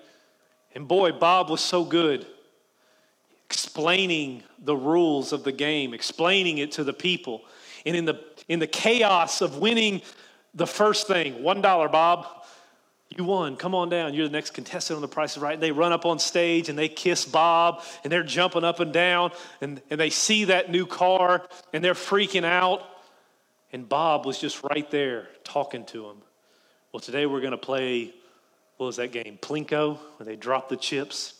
And 0.74 0.88
boy, 0.88 1.12
Bob 1.12 1.50
was 1.50 1.60
so 1.60 1.84
good 1.84 2.26
explaining 3.52 4.42
the 4.60 4.74
rules 4.74 5.34
of 5.34 5.44
the 5.44 5.52
game, 5.52 5.92
explaining 5.92 6.56
it 6.56 6.72
to 6.72 6.82
the 6.82 6.92
people. 6.94 7.42
And 7.84 7.94
in 7.94 8.06
the, 8.06 8.18
in 8.48 8.60
the 8.60 8.66
chaos 8.66 9.42
of 9.42 9.58
winning 9.58 10.00
the 10.54 10.66
first 10.66 11.06
thing, 11.06 11.34
$1, 11.34 11.92
Bob, 11.92 12.26
you 13.14 13.24
won. 13.24 13.56
Come 13.56 13.74
on 13.74 13.90
down. 13.90 14.14
You're 14.14 14.26
the 14.26 14.32
next 14.32 14.52
contestant 14.52 14.96
on 14.96 15.02
the 15.02 15.08
price 15.08 15.36
is 15.36 15.42
right. 15.42 15.52
And 15.52 15.62
they 15.62 15.70
run 15.70 15.92
up 15.92 16.06
on 16.06 16.18
stage 16.18 16.70
and 16.70 16.78
they 16.78 16.88
kiss 16.88 17.26
Bob 17.26 17.82
and 18.02 18.10
they're 18.10 18.22
jumping 18.22 18.64
up 18.64 18.80
and 18.80 18.90
down 18.90 19.32
and, 19.60 19.82
and 19.90 20.00
they 20.00 20.08
see 20.08 20.44
that 20.44 20.70
new 20.70 20.86
car 20.86 21.46
and 21.74 21.84
they're 21.84 21.92
freaking 21.92 22.44
out. 22.44 22.82
And 23.70 23.86
Bob 23.86 24.24
was 24.24 24.38
just 24.38 24.62
right 24.62 24.90
there 24.90 25.28
talking 25.44 25.84
to 25.86 26.06
him. 26.06 26.16
Well, 26.90 27.00
today 27.00 27.26
we're 27.26 27.40
going 27.40 27.50
to 27.50 27.58
play, 27.58 28.14
what 28.78 28.86
was 28.86 28.96
that 28.96 29.12
game? 29.12 29.38
Plinko, 29.42 29.98
where 30.16 30.24
they 30.24 30.36
drop 30.36 30.70
the 30.70 30.78
chips. 30.78 31.34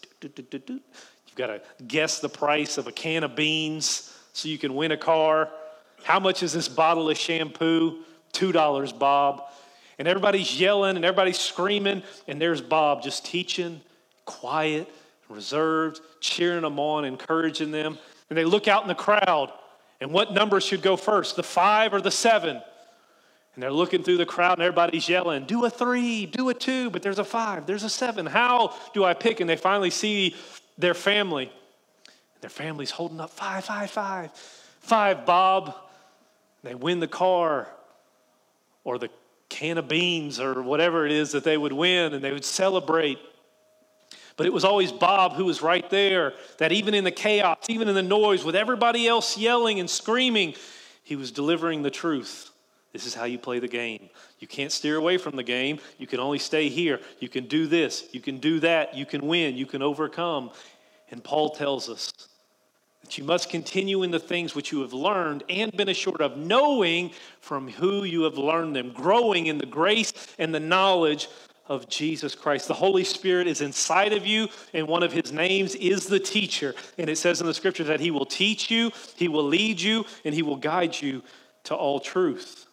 You've 1.33 1.39
got 1.39 1.47
to 1.47 1.63
guess 1.87 2.21
the 2.21 2.29
price 2.29 2.77
of 2.77 2.87
a 2.87 2.93
can 2.93 3.25
of 3.25 3.35
beans 3.35 4.15
so 4.35 4.51
you 4.51 4.59
can 4.59 4.75
win 4.75 4.93
a 4.93 4.99
car. 4.99 5.49
How 6.05 6.21
much 6.21 6.43
is 6.43 6.53
this 6.53 6.69
bottle 6.69 7.09
of 7.09 7.17
shampoo? 7.17 8.01
$2, 8.35 8.99
Bob. 8.99 9.45
And 9.99 10.07
everybody's 10.07 10.61
yelling 10.61 10.97
and 10.97 11.07
everybody's 11.07 11.39
screaming, 11.39 12.03
and 12.29 12.41
there's 12.41 12.61
Bob 12.61 13.03
just 13.03 13.25
teaching, 13.25 13.81
quiet, 14.27 14.93
reserved, 15.31 16.01
cheering 16.21 16.63
them 16.63 16.79
on, 16.79 17.07
encouraging 17.07 17.71
them. 17.71 17.99
And 18.29 18.37
they 18.37 18.45
look 18.45 18.69
out 18.69 18.83
in 18.83 18.89
the 18.89 18.95
crowd, 18.95 19.53
and 20.03 20.13
what 20.13 20.35
number 20.35 20.61
should 20.61 20.83
go 20.83 20.97
first, 20.97 21.37
the 21.37 21.43
five 21.43 21.95
or 21.95 22.03
the 22.03 22.11
seven? 22.11 22.61
And 23.55 23.63
they're 23.63 23.73
looking 23.73 24.03
through 24.03 24.17
the 24.17 24.27
crowd, 24.27 24.59
and 24.59 24.63
everybody's 24.63 25.09
yelling, 25.09 25.45
Do 25.45 25.65
a 25.65 25.71
three, 25.71 26.27
do 26.27 26.49
a 26.49 26.55
two, 26.55 26.91
but 26.91 27.03
there's 27.03 27.19
a 27.19 27.25
five, 27.25 27.67
there's 27.67 27.85
a 27.85 27.91
seven. 27.91 28.27
How 28.27 28.75
do 28.93 29.05
I 29.05 29.15
pick? 29.15 29.41
And 29.41 29.49
they 29.49 29.57
finally 29.57 29.91
see 29.91 30.35
their 30.83 30.95
family. 30.95 31.51
Their 32.43 32.51
family's 32.51 32.91
holding 32.91 33.21
up 33.21 33.31
five, 33.31 33.65
five, 33.65 33.91
five, 33.91 34.31
five, 34.81 35.25
Bob. 35.25 35.75
They 36.63 36.75
win 36.75 37.01
the 37.01 37.09
car 37.09 37.69
or 38.85 38.99
the 38.99 39.09
can 39.49 39.79
of 39.79 39.89
beans 39.89 40.39
or 40.39 40.61
whatever 40.63 41.07
it 41.07 41.13
is 41.13 41.33
that 41.33 41.45
they 41.45 41.57
would 41.57 41.73
win 41.73 42.13
and 42.13 42.23
they 42.23 42.33
would 42.33 42.45
celebrate. 42.45 43.19
But 44.37 44.47
it 44.47 44.53
was 44.53 44.65
always 44.65 44.91
Bob 44.91 45.35
who 45.35 45.45
was 45.45 45.63
right 45.63 45.89
there, 45.91 46.33
that 46.59 46.73
even 46.73 46.95
in 46.95 47.05
the 47.05 47.11
chaos, 47.11 47.59
even 47.69 47.89
in 47.89 47.95
the 47.95 48.03
noise, 48.03 48.45
with 48.45 48.57
everybody 48.57 49.07
else 49.07 49.37
yelling 49.37 49.79
and 49.79 49.89
screaming, 49.89 50.55
he 51.05 51.17
was 51.17 51.31
delivering 51.31 51.83
the 51.83 51.91
truth. 51.91 52.51
This 52.93 53.07
is 53.07 53.15
how 53.15 53.25
you 53.25 53.39
play 53.39 53.59
the 53.59 53.69
game. 53.69 54.11
You 54.39 54.47
can't 54.47 54.71
steer 54.71 54.97
away 54.97 55.17
from 55.17 55.37
the 55.37 55.43
game. 55.43 55.79
You 55.99 56.07
can 56.07 56.21
only 56.21 56.39
stay 56.39 56.69
here. 56.69 57.01
You 57.21 57.29
can 57.29 57.47
do 57.47 57.67
this. 57.67 58.07
You 58.13 58.21
can 58.21 58.39
do 58.39 58.61
that. 58.61 58.95
You 58.95 59.07
can 59.07 59.27
win. 59.27 59.57
You 59.57 59.67
can 59.67 59.83
overcome. 59.83 60.51
And 61.13 61.23
Paul 61.23 61.51
tells 61.51 61.89
us 61.89 62.13
that 63.03 63.17
you 63.17 63.23
must 63.23 63.51
continue 63.51 64.03
in 64.03 64.11
the 64.11 64.19
things 64.19 64.57
which 64.57 64.73
you 64.73 64.81
have 64.81 64.93
learned 64.93 65.45
and 65.49 65.71
been 65.71 65.89
assured 65.89 66.21
of, 66.21 66.37
knowing 66.37 67.13
from 67.41 67.69
who 67.69 68.03
you 68.03 68.23
have 68.23 68.37
learned 68.37 68.75
them, 68.75 68.93
growing 68.93 69.47
in 69.47 69.59
the 69.59 69.67
grace 69.67 70.13
and 70.39 70.53
the 70.53 70.61
knowledge 70.61 71.29
of 71.69 71.89
Jesus 71.89 72.35
Christ. 72.35 72.67
The 72.67 72.75
Holy 72.75 73.05
Spirit 73.05 73.47
is 73.47 73.61
inside 73.61 74.13
of 74.13 74.27
you, 74.27 74.49
and 74.75 74.89
one 74.89 75.05
of 75.05 75.13
his 75.13 75.33
names 75.33 75.77
is 75.77 76.07
the 76.07 76.19
teacher. 76.19 76.75
And 76.99 77.09
it 77.09 77.17
says 77.17 77.41
in 77.41 77.47
the 77.47 77.55
scripture 77.55 77.85
that 77.85 78.01
he 78.01 78.11
will 78.11 78.27
teach 78.27 78.71
you, 78.71 78.91
he 79.15 79.29
will 79.29 79.45
lead 79.45 79.81
you, 79.81 80.05
and 80.25 80.35
he 80.35 80.43
will 80.43 80.57
guide 80.57 81.01
you 81.01 81.23
to 81.65 81.77
all 81.77 82.01
truth 82.01 82.67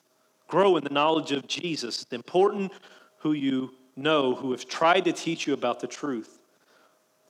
grow 0.49 0.75
in 0.75 0.83
the 0.83 0.89
knowledge 0.89 1.31
of 1.31 1.47
Jesus. 1.47 2.01
It's 2.01 2.11
important 2.11 2.73
who 3.19 3.31
you 3.31 3.71
know 3.95 4.35
who 4.35 4.51
have 4.51 4.67
tried 4.67 5.05
to 5.05 5.13
teach 5.13 5.47
you 5.47 5.53
about 5.53 5.79
the 5.79 5.87
truth. 5.87 6.38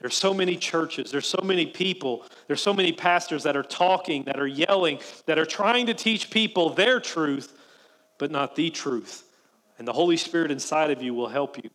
There's 0.01 0.15
so 0.15 0.33
many 0.33 0.55
churches, 0.55 1.11
there's 1.11 1.27
so 1.27 1.41
many 1.43 1.65
people, 1.65 2.25
there's 2.47 2.61
so 2.61 2.73
many 2.73 2.93
pastors 2.93 3.43
that 3.43 3.57
are 3.57 3.63
talking, 3.63 4.23
that 4.23 4.39
are 4.39 4.47
yelling, 4.47 4.99
that 5.25 5.37
are 5.37 5.45
trying 5.45 5.87
to 5.87 5.93
teach 5.93 6.29
people 6.29 6.69
their 6.69 6.99
truth, 6.99 7.53
but 8.17 8.31
not 8.31 8.55
the 8.55 8.69
truth. 8.69 9.23
And 9.77 9.87
the 9.87 9.93
Holy 9.93 10.17
Spirit 10.17 10.51
inside 10.51 10.91
of 10.91 11.01
you 11.01 11.13
will 11.13 11.27
help 11.27 11.57
you. 11.61 11.69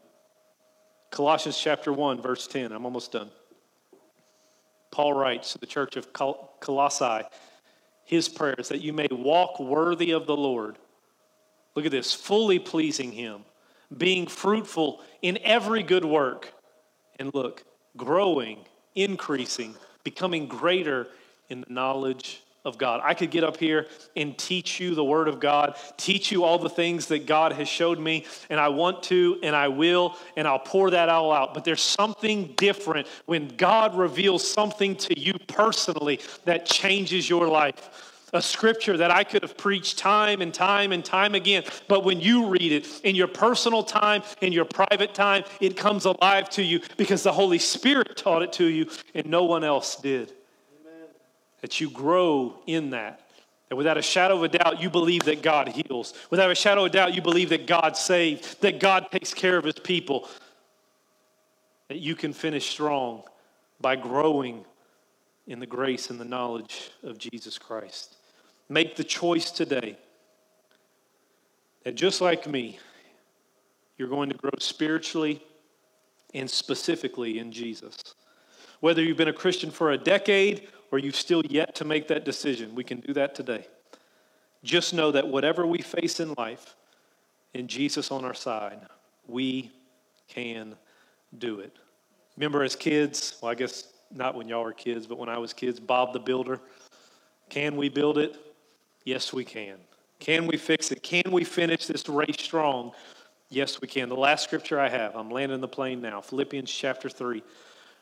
Colossians 1.10 1.58
chapter 1.58 1.92
1, 1.92 2.22
verse 2.22 2.46
10. 2.46 2.72
I'm 2.72 2.84
almost 2.84 3.12
done. 3.12 3.30
Paul 4.90 5.12
writes 5.12 5.52
to 5.52 5.58
the 5.58 5.66
church 5.66 5.96
of 5.96 6.12
Colossae 6.12 7.24
his 8.06 8.28
prayer 8.28 8.54
is 8.58 8.68
that 8.68 8.82
you 8.82 8.92
may 8.92 9.08
walk 9.10 9.58
worthy 9.58 10.10
of 10.10 10.26
the 10.26 10.36
Lord 10.36 10.76
Look 11.74 11.86
at 11.86 11.90
this 11.90 12.14
fully 12.14 12.58
pleasing 12.58 13.12
Him, 13.12 13.44
being 13.96 14.26
fruitful 14.26 15.02
in 15.22 15.38
every 15.42 15.82
good 15.82 16.04
work. 16.04 16.52
And 17.18 17.34
look, 17.34 17.64
growing, 17.96 18.58
increasing, 18.94 19.74
becoming 20.02 20.46
greater 20.46 21.06
in 21.48 21.60
the 21.60 21.72
knowledge 21.72 22.42
of 22.64 22.78
God. 22.78 23.00
I 23.04 23.12
could 23.12 23.30
get 23.30 23.44
up 23.44 23.58
here 23.58 23.86
and 24.16 24.36
teach 24.38 24.80
you 24.80 24.94
the 24.94 25.04
Word 25.04 25.28
of 25.28 25.38
God, 25.38 25.76
teach 25.98 26.32
you 26.32 26.44
all 26.44 26.58
the 26.58 26.70
things 26.70 27.06
that 27.08 27.26
God 27.26 27.52
has 27.52 27.68
showed 27.68 27.98
me, 27.98 28.24
and 28.48 28.58
I 28.58 28.68
want 28.68 29.02
to, 29.04 29.38
and 29.42 29.54
I 29.54 29.68
will, 29.68 30.16
and 30.36 30.48
I'll 30.48 30.58
pour 30.58 30.90
that 30.90 31.10
all 31.10 31.30
out. 31.30 31.52
But 31.52 31.64
there's 31.64 31.82
something 31.82 32.54
different 32.56 33.06
when 33.26 33.48
God 33.48 33.94
reveals 33.94 34.50
something 34.50 34.96
to 34.96 35.20
you 35.20 35.34
personally 35.46 36.20
that 36.46 36.64
changes 36.64 37.28
your 37.28 37.48
life 37.48 38.12
a 38.34 38.42
scripture 38.42 38.96
that 38.96 39.10
I 39.10 39.24
could 39.24 39.42
have 39.42 39.56
preached 39.56 39.96
time 39.96 40.42
and 40.42 40.52
time 40.52 40.92
and 40.92 41.04
time 41.04 41.34
again. 41.34 41.64
But 41.88 42.04
when 42.04 42.20
you 42.20 42.48
read 42.48 42.72
it 42.72 42.86
in 43.04 43.14
your 43.14 43.28
personal 43.28 43.82
time, 43.84 44.22
in 44.40 44.52
your 44.52 44.64
private 44.64 45.14
time, 45.14 45.44
it 45.60 45.76
comes 45.76 46.04
alive 46.04 46.50
to 46.50 46.62
you 46.62 46.80
because 46.96 47.22
the 47.22 47.32
Holy 47.32 47.58
Spirit 47.58 48.16
taught 48.16 48.42
it 48.42 48.52
to 48.54 48.64
you 48.64 48.90
and 49.14 49.26
no 49.26 49.44
one 49.44 49.64
else 49.64 49.96
did. 49.96 50.32
Amen. 50.80 51.08
That 51.60 51.80
you 51.80 51.88
grow 51.88 52.58
in 52.66 52.90
that. 52.90 53.20
And 53.70 53.78
without 53.78 53.96
a 53.96 54.02
shadow 54.02 54.36
of 54.36 54.42
a 54.42 54.48
doubt, 54.48 54.82
you 54.82 54.90
believe 54.90 55.22
that 55.22 55.42
God 55.42 55.68
heals. 55.68 56.12
Without 56.30 56.50
a 56.50 56.54
shadow 56.54 56.84
of 56.84 56.90
a 56.90 56.92
doubt, 56.92 57.14
you 57.14 57.22
believe 57.22 57.48
that 57.48 57.66
God 57.66 57.96
saves, 57.96 58.56
that 58.56 58.78
God 58.78 59.10
takes 59.10 59.32
care 59.32 59.56
of 59.56 59.64
his 59.64 59.78
people. 59.78 60.28
That 61.88 61.98
you 61.98 62.14
can 62.14 62.32
finish 62.32 62.68
strong 62.68 63.22
by 63.80 63.96
growing 63.96 64.64
in 65.46 65.60
the 65.60 65.66
grace 65.66 66.10
and 66.10 66.20
the 66.20 66.24
knowledge 66.24 66.90
of 67.02 67.18
Jesus 67.18 67.58
Christ. 67.58 68.16
Make 68.68 68.96
the 68.96 69.04
choice 69.04 69.50
today 69.50 69.98
that 71.84 71.94
just 71.94 72.20
like 72.20 72.46
me, 72.46 72.78
you're 73.98 74.08
going 74.08 74.30
to 74.30 74.36
grow 74.36 74.50
spiritually 74.58 75.42
and 76.32 76.50
specifically 76.50 77.38
in 77.38 77.52
Jesus. 77.52 77.96
Whether 78.80 79.02
you've 79.02 79.16
been 79.16 79.28
a 79.28 79.32
Christian 79.32 79.70
for 79.70 79.92
a 79.92 79.98
decade 79.98 80.68
or 80.90 80.98
you've 80.98 81.16
still 81.16 81.42
yet 81.48 81.74
to 81.76 81.84
make 81.84 82.08
that 82.08 82.24
decision, 82.24 82.74
we 82.74 82.84
can 82.84 83.00
do 83.00 83.12
that 83.14 83.34
today. 83.34 83.66
Just 84.62 84.94
know 84.94 85.12
that 85.12 85.28
whatever 85.28 85.66
we 85.66 85.78
face 85.78 86.20
in 86.20 86.34
life, 86.38 86.74
in 87.52 87.68
Jesus 87.68 88.10
on 88.10 88.24
our 88.24 88.34
side, 88.34 88.80
we 89.26 89.70
can 90.26 90.74
do 91.38 91.60
it. 91.60 91.76
Remember 92.36 92.62
as 92.62 92.74
kids, 92.74 93.38
well, 93.40 93.52
I 93.52 93.54
guess 93.54 93.92
not 94.10 94.34
when 94.34 94.48
y'all 94.48 94.64
were 94.64 94.72
kids, 94.72 95.06
but 95.06 95.18
when 95.18 95.28
I 95.28 95.38
was 95.38 95.52
kids, 95.52 95.78
Bob 95.78 96.12
the 96.12 96.18
Builder. 96.18 96.60
Can 97.48 97.76
we 97.76 97.88
build 97.88 98.18
it? 98.18 98.36
Yes, 99.04 99.32
we 99.32 99.44
can. 99.44 99.76
Can 100.18 100.46
we 100.46 100.56
fix 100.56 100.90
it? 100.90 101.02
Can 101.02 101.30
we 101.30 101.44
finish 101.44 101.86
this 101.86 102.08
race 102.08 102.36
strong? 102.38 102.92
Yes, 103.50 103.80
we 103.80 103.88
can. 103.88 104.08
The 104.08 104.16
last 104.16 104.44
scripture 104.44 104.80
I 104.80 104.88
have, 104.88 105.14
I'm 105.14 105.30
landing 105.30 105.60
the 105.60 105.68
plane 105.68 106.00
now, 106.00 106.20
Philippians 106.20 106.70
chapter 106.70 107.08
3, 107.08 107.42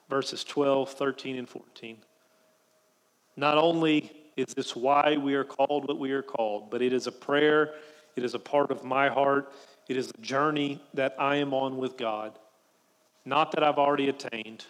verses 0.08 0.44
12, 0.44 0.92
13, 0.92 1.36
and 1.36 1.48
14. 1.48 1.96
Not 3.36 3.58
only 3.58 4.12
is 4.36 4.46
this 4.54 4.76
why 4.76 5.16
we 5.16 5.34
are 5.34 5.44
called 5.44 5.88
what 5.88 5.98
we 5.98 6.12
are 6.12 6.22
called, 6.22 6.70
but 6.70 6.80
it 6.80 6.92
is 6.92 7.06
a 7.06 7.12
prayer, 7.12 7.74
it 8.16 8.24
is 8.24 8.34
a 8.34 8.38
part 8.38 8.70
of 8.70 8.84
my 8.84 9.08
heart, 9.08 9.52
it 9.88 9.96
is 9.96 10.10
a 10.10 10.20
journey 10.20 10.80
that 10.94 11.16
I 11.18 11.36
am 11.36 11.52
on 11.52 11.76
with 11.76 11.96
God. 11.96 12.38
Not 13.24 13.52
that 13.52 13.62
I've 13.62 13.78
already 13.78 14.08
attained, 14.08 14.64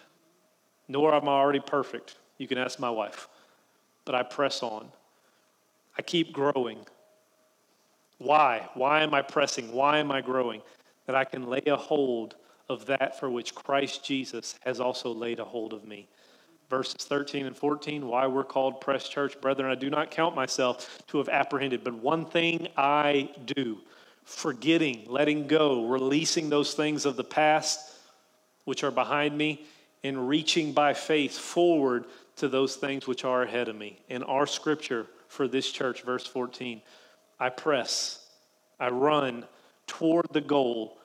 nor 0.87 1.13
am 1.13 1.27
I 1.29 1.33
already 1.33 1.59
perfect. 1.59 2.17
You 2.37 2.47
can 2.47 2.57
ask 2.57 2.79
my 2.79 2.89
wife. 2.89 3.27
But 4.05 4.15
I 4.15 4.23
press 4.23 4.63
on. 4.63 4.91
I 5.97 6.01
keep 6.01 6.33
growing. 6.33 6.79
Why? 8.17 8.69
Why 8.73 9.03
am 9.03 9.13
I 9.13 9.21
pressing? 9.21 9.71
Why 9.71 9.99
am 9.99 10.11
I 10.11 10.21
growing? 10.21 10.61
That 11.05 11.15
I 11.15 11.25
can 11.25 11.47
lay 11.47 11.63
a 11.67 11.75
hold 11.75 12.35
of 12.69 12.85
that 12.85 13.19
for 13.19 13.29
which 13.29 13.53
Christ 13.53 14.05
Jesus 14.05 14.55
has 14.61 14.79
also 14.79 15.13
laid 15.13 15.39
a 15.39 15.45
hold 15.45 15.73
of 15.73 15.85
me. 15.85 16.07
Verses 16.69 17.05
13 17.05 17.45
and 17.45 17.55
14, 17.55 18.07
why 18.07 18.25
we're 18.25 18.43
called 18.43 18.81
Press 18.81 19.07
Church. 19.07 19.39
Brethren, 19.41 19.69
I 19.69 19.75
do 19.75 19.89
not 19.89 20.11
count 20.11 20.35
myself 20.35 21.03
to 21.07 21.17
have 21.17 21.29
apprehended, 21.29 21.83
but 21.83 21.93
one 21.93 22.25
thing 22.25 22.69
I 22.77 23.29
do 23.45 23.79
forgetting, 24.23 25.03
letting 25.07 25.47
go, 25.47 25.85
releasing 25.85 26.49
those 26.49 26.73
things 26.73 27.05
of 27.05 27.17
the 27.17 27.23
past 27.23 27.97
which 28.63 28.83
are 28.83 28.91
behind 28.91 29.37
me, 29.37 29.65
and 30.03 30.27
reaching 30.27 30.71
by 30.71 30.93
faith 30.93 31.37
forward 31.37 32.05
to 32.37 32.47
those 32.47 32.77
things 32.77 33.07
which 33.07 33.25
are 33.25 33.43
ahead 33.43 33.67
of 33.67 33.75
me. 33.75 33.99
In 34.09 34.23
our 34.23 34.47
scripture 34.47 35.07
for 35.33 35.47
this 35.47 35.69
church, 35.71 36.03
verse 36.03 36.27
14, 36.27 36.81
I 37.39 37.49
press, 37.49 38.25
I 38.79 38.89
run 38.89 39.45
toward 39.87 40.27
the 40.31 40.41
goal 40.41 40.99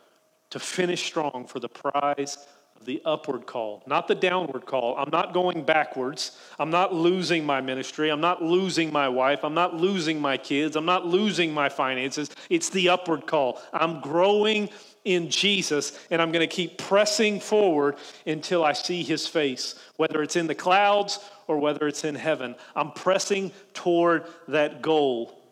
to 0.50 0.58
finish 0.58 1.04
strong 1.04 1.46
for 1.48 1.60
the 1.60 1.68
prize 1.68 2.36
of 2.78 2.84
the 2.84 3.00
upward 3.04 3.46
call, 3.46 3.82
not 3.86 4.06
the 4.06 4.14
downward 4.14 4.66
call. 4.66 4.96
I'm 4.98 5.10
not 5.10 5.32
going 5.32 5.64
backwards. 5.64 6.38
I'm 6.58 6.70
not 6.70 6.94
losing 6.94 7.44
my 7.44 7.60
ministry. 7.62 8.10
I'm 8.10 8.20
not 8.20 8.42
losing 8.42 8.92
my 8.92 9.08
wife. 9.08 9.40
I'm 9.42 9.54
not 9.54 9.74
losing 9.74 10.20
my 10.20 10.36
kids. 10.36 10.76
I'm 10.76 10.84
not 10.84 11.06
losing 11.06 11.52
my 11.52 11.70
finances. 11.70 12.30
It's 12.50 12.68
the 12.68 12.90
upward 12.90 13.26
call. 13.26 13.60
I'm 13.72 14.00
growing 14.00 14.68
in 15.04 15.30
Jesus, 15.30 15.98
and 16.10 16.20
I'm 16.20 16.32
going 16.32 16.46
to 16.46 16.54
keep 16.54 16.76
pressing 16.76 17.40
forward 17.40 17.96
until 18.26 18.62
I 18.62 18.74
see 18.74 19.02
his 19.02 19.26
face, 19.26 19.74
whether 19.96 20.22
it's 20.22 20.36
in 20.36 20.46
the 20.46 20.54
clouds 20.54 21.18
or 21.48 21.58
whether 21.58 21.88
it's 21.88 22.04
in 22.04 22.14
heaven. 22.14 22.54
I'm 22.76 22.92
pressing 22.92 23.50
toward 23.74 24.26
that 24.46 24.82
goal. 24.82 25.42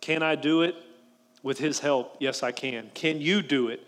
Can 0.00 0.22
I 0.22 0.36
do 0.36 0.62
it? 0.62 0.74
With 1.42 1.58
his 1.58 1.80
help, 1.80 2.16
yes, 2.20 2.44
I 2.44 2.52
can. 2.52 2.90
Can 2.94 3.20
you 3.20 3.42
do 3.42 3.68
it? 3.68 3.84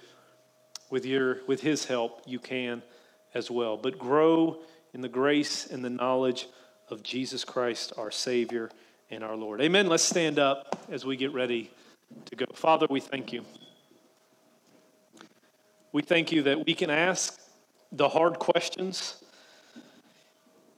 With, 0.90 1.06
your, 1.06 1.38
with 1.46 1.60
his 1.60 1.84
help, 1.84 2.22
you 2.26 2.40
can 2.40 2.82
as 3.32 3.48
well. 3.48 3.76
But 3.76 3.96
grow 3.96 4.58
in 4.92 5.00
the 5.00 5.08
grace 5.08 5.66
and 5.66 5.84
the 5.84 5.90
knowledge 5.90 6.48
of 6.90 7.04
Jesus 7.04 7.44
Christ, 7.44 7.92
our 7.96 8.10
Savior 8.10 8.70
and 9.10 9.22
our 9.22 9.36
Lord. 9.36 9.60
Amen. 9.60 9.86
Let's 9.86 10.02
stand 10.02 10.40
up 10.40 10.84
as 10.90 11.04
we 11.04 11.16
get 11.16 11.32
ready 11.32 11.70
to 12.26 12.36
go. 12.36 12.46
Father, 12.54 12.86
we 12.90 13.00
thank 13.00 13.32
you. 13.32 13.44
We 15.92 16.02
thank 16.02 16.32
you 16.32 16.42
that 16.42 16.66
we 16.66 16.74
can 16.74 16.90
ask 16.90 17.40
the 17.92 18.08
hard 18.08 18.40
questions 18.40 19.23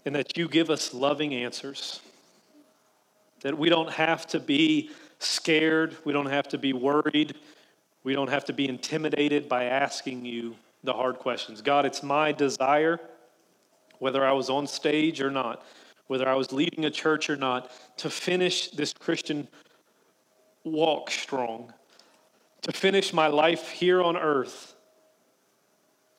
and 0.07 0.15
that 0.15 0.39
you 0.39 0.49
give 0.49 0.71
us 0.71 0.95
loving 0.95 1.35
answers. 1.35 2.01
That 3.43 3.59
we 3.59 3.69
don't 3.69 3.91
have 3.91 4.27
to 4.29 4.41
be 4.41 4.91
scared, 5.19 5.97
we 6.05 6.13
don't 6.13 6.31
have 6.31 6.49
to 6.49 6.59
be 6.59 6.73
worried, 6.73 7.35
we 8.05 8.15
don't 8.15 8.31
have 8.31 8.45
to 8.45 8.53
be 8.53 8.69
intimidated 8.69 9.49
by 9.49 9.65
asking 9.65 10.25
you 10.25 10.55
the 10.85 10.93
hard 10.93 11.19
questions. 11.19 11.61
God, 11.61 11.85
it's 11.85 12.05
my 12.05 12.31
desire, 12.31 13.01
whether 13.99 14.25
I 14.25 14.33
was 14.33 14.49
on 14.49 14.69
stage 14.69 15.21
or 15.21 15.31
not, 15.31 15.67
whether 16.07 16.29
I 16.29 16.35
was 16.35 16.53
leading 16.53 16.85
a 16.85 16.91
church 16.91 17.29
or 17.29 17.37
not, 17.37 17.73
to 17.99 18.09
finish 18.09 18.69
this 18.69 18.93
Christian 18.93 19.49
walk 20.63 21.11
strong, 21.11 21.73
to 22.63 22.71
finish 22.71 23.13
my 23.13 23.27
life 23.27 23.71
here 23.71 24.01
on 24.01 24.17
earth 24.17 24.77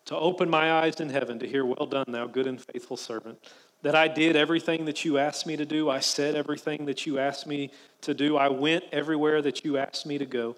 to 0.08 0.16
open 0.16 0.50
my 0.50 0.72
eyes 0.72 1.02
in 1.02 1.10
heaven 1.10 1.38
to 1.38 1.48
hear, 1.48 1.66
Well 1.66 1.86
done, 1.86 2.06
thou 2.08 2.28
good 2.28 2.48
and 2.48 2.62
faithful 2.62 2.96
servant. 2.96 3.38
That 3.84 3.96
I 3.96 4.08
did 4.08 4.36
everything 4.36 4.86
that 4.86 5.06
you 5.06 5.18
asked 5.18 5.46
me 5.46 5.56
to 5.56 5.66
do. 5.66 5.90
I 5.90 6.00
said 6.00 6.36
everything 6.36 6.86
that 6.86 7.06
you 7.06 7.20
asked 7.20 7.46
me 7.46 7.72
to 8.02 8.14
do. 8.14 8.36
I 8.36 8.50
went 8.50 8.86
everywhere 8.92 9.42
that 9.42 9.64
you 9.64 9.78
asked 9.78 10.06
me 10.06 10.18
to 10.18 10.26
go. 10.26 10.56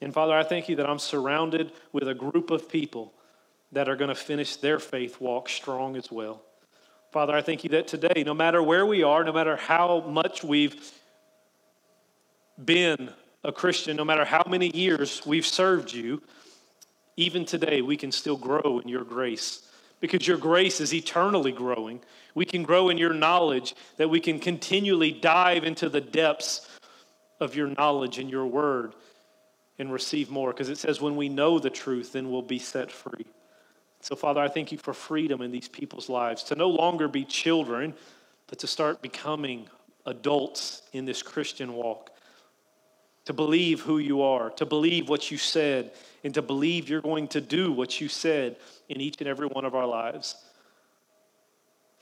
And 0.00 0.12
Father, 0.14 0.34
I 0.34 0.44
thank 0.44 0.68
you 0.68 0.76
that 0.76 0.88
I'm 0.88 0.98
surrounded 0.98 1.72
with 1.92 2.08
a 2.08 2.14
group 2.14 2.50
of 2.50 2.68
people 2.68 3.12
that 3.72 3.88
are 3.88 3.96
going 3.96 4.08
to 4.08 4.14
finish 4.14 4.56
their 4.56 4.78
faith 4.78 5.20
walk 5.20 5.48
strong 5.48 5.96
as 5.96 6.10
well. 6.10 6.42
Father, 7.12 7.34
I 7.34 7.42
thank 7.42 7.64
you 7.64 7.70
that 7.70 7.88
today, 7.88 8.22
no 8.24 8.34
matter 8.34 8.62
where 8.62 8.86
we 8.86 9.02
are, 9.02 9.24
no 9.24 9.32
matter 9.32 9.56
how 9.56 10.00
much 10.00 10.44
we've 10.44 10.92
been 12.62 13.10
a 13.42 13.52
Christian, 13.52 13.96
no 13.96 14.04
matter 14.04 14.24
how 14.24 14.44
many 14.48 14.68
years 14.68 15.22
we've 15.24 15.46
served 15.46 15.92
you, 15.92 16.22
even 17.16 17.44
today, 17.44 17.80
we 17.80 17.96
can 17.96 18.12
still 18.12 18.36
grow 18.36 18.80
in 18.82 18.88
your 18.88 19.04
grace 19.04 19.65
because 20.00 20.26
your 20.26 20.36
grace 20.36 20.80
is 20.80 20.92
eternally 20.92 21.52
growing. 21.52 22.00
We 22.34 22.44
can 22.44 22.62
grow 22.62 22.88
in 22.88 22.98
your 22.98 23.14
knowledge, 23.14 23.74
that 23.96 24.10
we 24.10 24.20
can 24.20 24.38
continually 24.38 25.12
dive 25.12 25.64
into 25.64 25.88
the 25.88 26.00
depths 26.00 26.68
of 27.40 27.54
your 27.54 27.68
knowledge 27.68 28.18
and 28.18 28.30
your 28.30 28.46
word 28.46 28.94
and 29.78 29.92
receive 29.92 30.30
more. 30.30 30.52
Because 30.52 30.68
it 30.68 30.78
says, 30.78 31.00
when 31.00 31.16
we 31.16 31.28
know 31.28 31.58
the 31.58 31.70
truth, 31.70 32.12
then 32.12 32.30
we'll 32.30 32.42
be 32.42 32.58
set 32.58 32.90
free. 32.90 33.26
So, 34.00 34.14
Father, 34.14 34.40
I 34.40 34.48
thank 34.48 34.70
you 34.70 34.78
for 34.78 34.94
freedom 34.94 35.42
in 35.42 35.50
these 35.50 35.68
people's 35.68 36.08
lives 36.08 36.44
to 36.44 36.54
no 36.54 36.68
longer 36.68 37.08
be 37.08 37.24
children, 37.24 37.94
but 38.46 38.58
to 38.60 38.66
start 38.66 39.02
becoming 39.02 39.68
adults 40.04 40.82
in 40.92 41.04
this 41.04 41.22
Christian 41.22 41.72
walk 41.72 42.10
to 43.26 43.32
believe 43.32 43.80
who 43.80 43.98
you 43.98 44.22
are, 44.22 44.50
to 44.50 44.64
believe 44.64 45.08
what 45.08 45.30
you 45.30 45.36
said, 45.36 45.92
and 46.26 46.34
to 46.34 46.42
believe 46.42 46.88
you're 46.88 47.00
going 47.00 47.28
to 47.28 47.40
do 47.40 47.70
what 47.70 48.00
you 48.00 48.08
said 48.08 48.56
in 48.88 49.00
each 49.00 49.14
and 49.20 49.28
every 49.28 49.46
one 49.46 49.64
of 49.64 49.76
our 49.76 49.86
lives. 49.86 50.34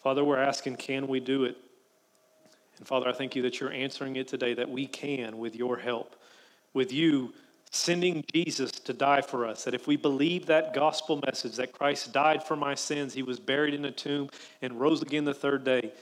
Father, 0.03 0.25
we're 0.25 0.39
asking, 0.39 0.77
can 0.77 1.07
we 1.09 1.21
do 1.21 1.45
it? 1.45 1.59
And 2.79 2.89
Father, 2.89 3.07
I 3.07 3.13
thank 3.13 3.37
you 3.37 3.43
that 3.43 3.61
you're 3.61 3.71
answering 3.71 4.17
it 4.17 4.27
today, 4.27 4.55
that 4.55 4.71
we 4.71 4.87
can 4.87 5.37
with 5.37 5.55
your 5.55 5.77
help, 5.77 6.17
with 6.73 6.91
you 6.91 7.35
sending 7.71 8.25
Jesus 8.33 8.71
to 8.71 8.95
die 8.95 9.21
for 9.21 9.47
us. 9.47 9.65
That 9.65 9.75
if 9.75 9.87
we 9.87 9.99
believe 9.99 10.47
that 10.47 10.73
gospel 10.73 11.21
message, 11.27 11.57
that 11.57 11.73
Christ 11.73 12.15
died 12.15 12.43
for 12.43 12.57
my 12.57 12.75
sins, 12.75 13.13
he 13.13 13.23
was 13.23 13.39
buried 13.39 13.75
in 13.75 13.85
a 13.85 13.91
tomb 13.91 14.31
and 14.63 14.81
rose 14.81 15.03
again 15.03 15.27
the 15.27 15.35
third 15.35 15.65
day, 15.65 15.93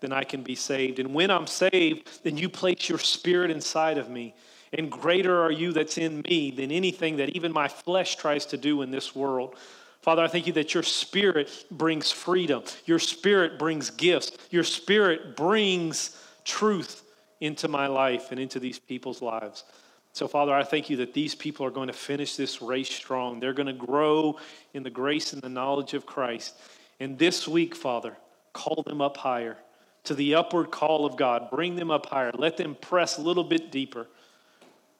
then 0.00 0.14
I 0.14 0.24
can 0.24 0.42
be 0.42 0.54
saved. 0.54 0.98
And 0.98 1.12
when 1.12 1.30
I'm 1.30 1.46
saved, 1.46 2.24
then 2.24 2.38
you 2.38 2.48
place 2.48 2.88
your 2.88 2.98
spirit 2.98 3.50
inside 3.50 3.98
of 3.98 4.08
me 4.08 4.34
and 4.72 4.90
greater 4.90 5.42
are 5.42 5.50
you 5.50 5.72
that's 5.72 5.98
in 5.98 6.22
me 6.22 6.50
than 6.50 6.70
anything 6.70 7.16
that 7.16 7.30
even 7.30 7.52
my 7.52 7.68
flesh 7.68 8.16
tries 8.16 8.46
to 8.46 8.56
do 8.56 8.82
in 8.82 8.90
this 8.90 9.14
world. 9.14 9.54
Father, 10.02 10.22
I 10.22 10.28
thank 10.28 10.46
you 10.46 10.52
that 10.54 10.74
your 10.74 10.82
spirit 10.82 11.50
brings 11.70 12.12
freedom. 12.12 12.62
Your 12.84 12.98
spirit 12.98 13.58
brings 13.58 13.90
gifts. 13.90 14.32
Your 14.50 14.64
spirit 14.64 15.36
brings 15.36 16.16
truth 16.44 17.02
into 17.40 17.68
my 17.68 17.86
life 17.86 18.30
and 18.30 18.40
into 18.40 18.60
these 18.60 18.78
people's 18.78 19.20
lives. 19.20 19.64
So, 20.12 20.26
Father, 20.28 20.54
I 20.54 20.62
thank 20.62 20.88
you 20.88 20.96
that 20.98 21.12
these 21.12 21.34
people 21.34 21.66
are 21.66 21.70
going 21.70 21.88
to 21.88 21.92
finish 21.92 22.36
this 22.36 22.62
race 22.62 22.88
strong. 22.88 23.38
They're 23.38 23.52
going 23.52 23.66
to 23.66 23.72
grow 23.72 24.38
in 24.72 24.82
the 24.82 24.90
grace 24.90 25.32
and 25.32 25.42
the 25.42 25.48
knowledge 25.48 25.92
of 25.92 26.06
Christ. 26.06 26.54
And 27.00 27.18
this 27.18 27.46
week, 27.46 27.74
Father, 27.74 28.16
call 28.52 28.82
them 28.86 29.02
up 29.02 29.16
higher 29.18 29.58
to 30.04 30.14
the 30.14 30.36
upward 30.36 30.70
call 30.70 31.04
of 31.04 31.16
God. 31.16 31.50
Bring 31.50 31.76
them 31.76 31.90
up 31.90 32.06
higher. 32.06 32.30
Let 32.32 32.56
them 32.56 32.76
press 32.76 33.18
a 33.18 33.20
little 33.20 33.44
bit 33.44 33.70
deeper 33.70 34.06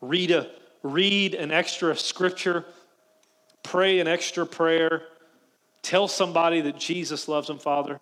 read, 0.01 0.31
a, 0.31 0.51
read 0.83 1.35
an 1.35 1.51
extra 1.51 1.97
scripture, 1.97 2.65
pray 3.63 4.01
an 4.01 4.09
extra 4.09 4.47
prayer, 4.47 5.03
tell 5.83 6.09
somebody 6.09 6.61
that 6.63 6.79
Jesus 6.79 7.29
loves 7.29 7.49
them, 7.49 7.59
Father, 7.59 8.01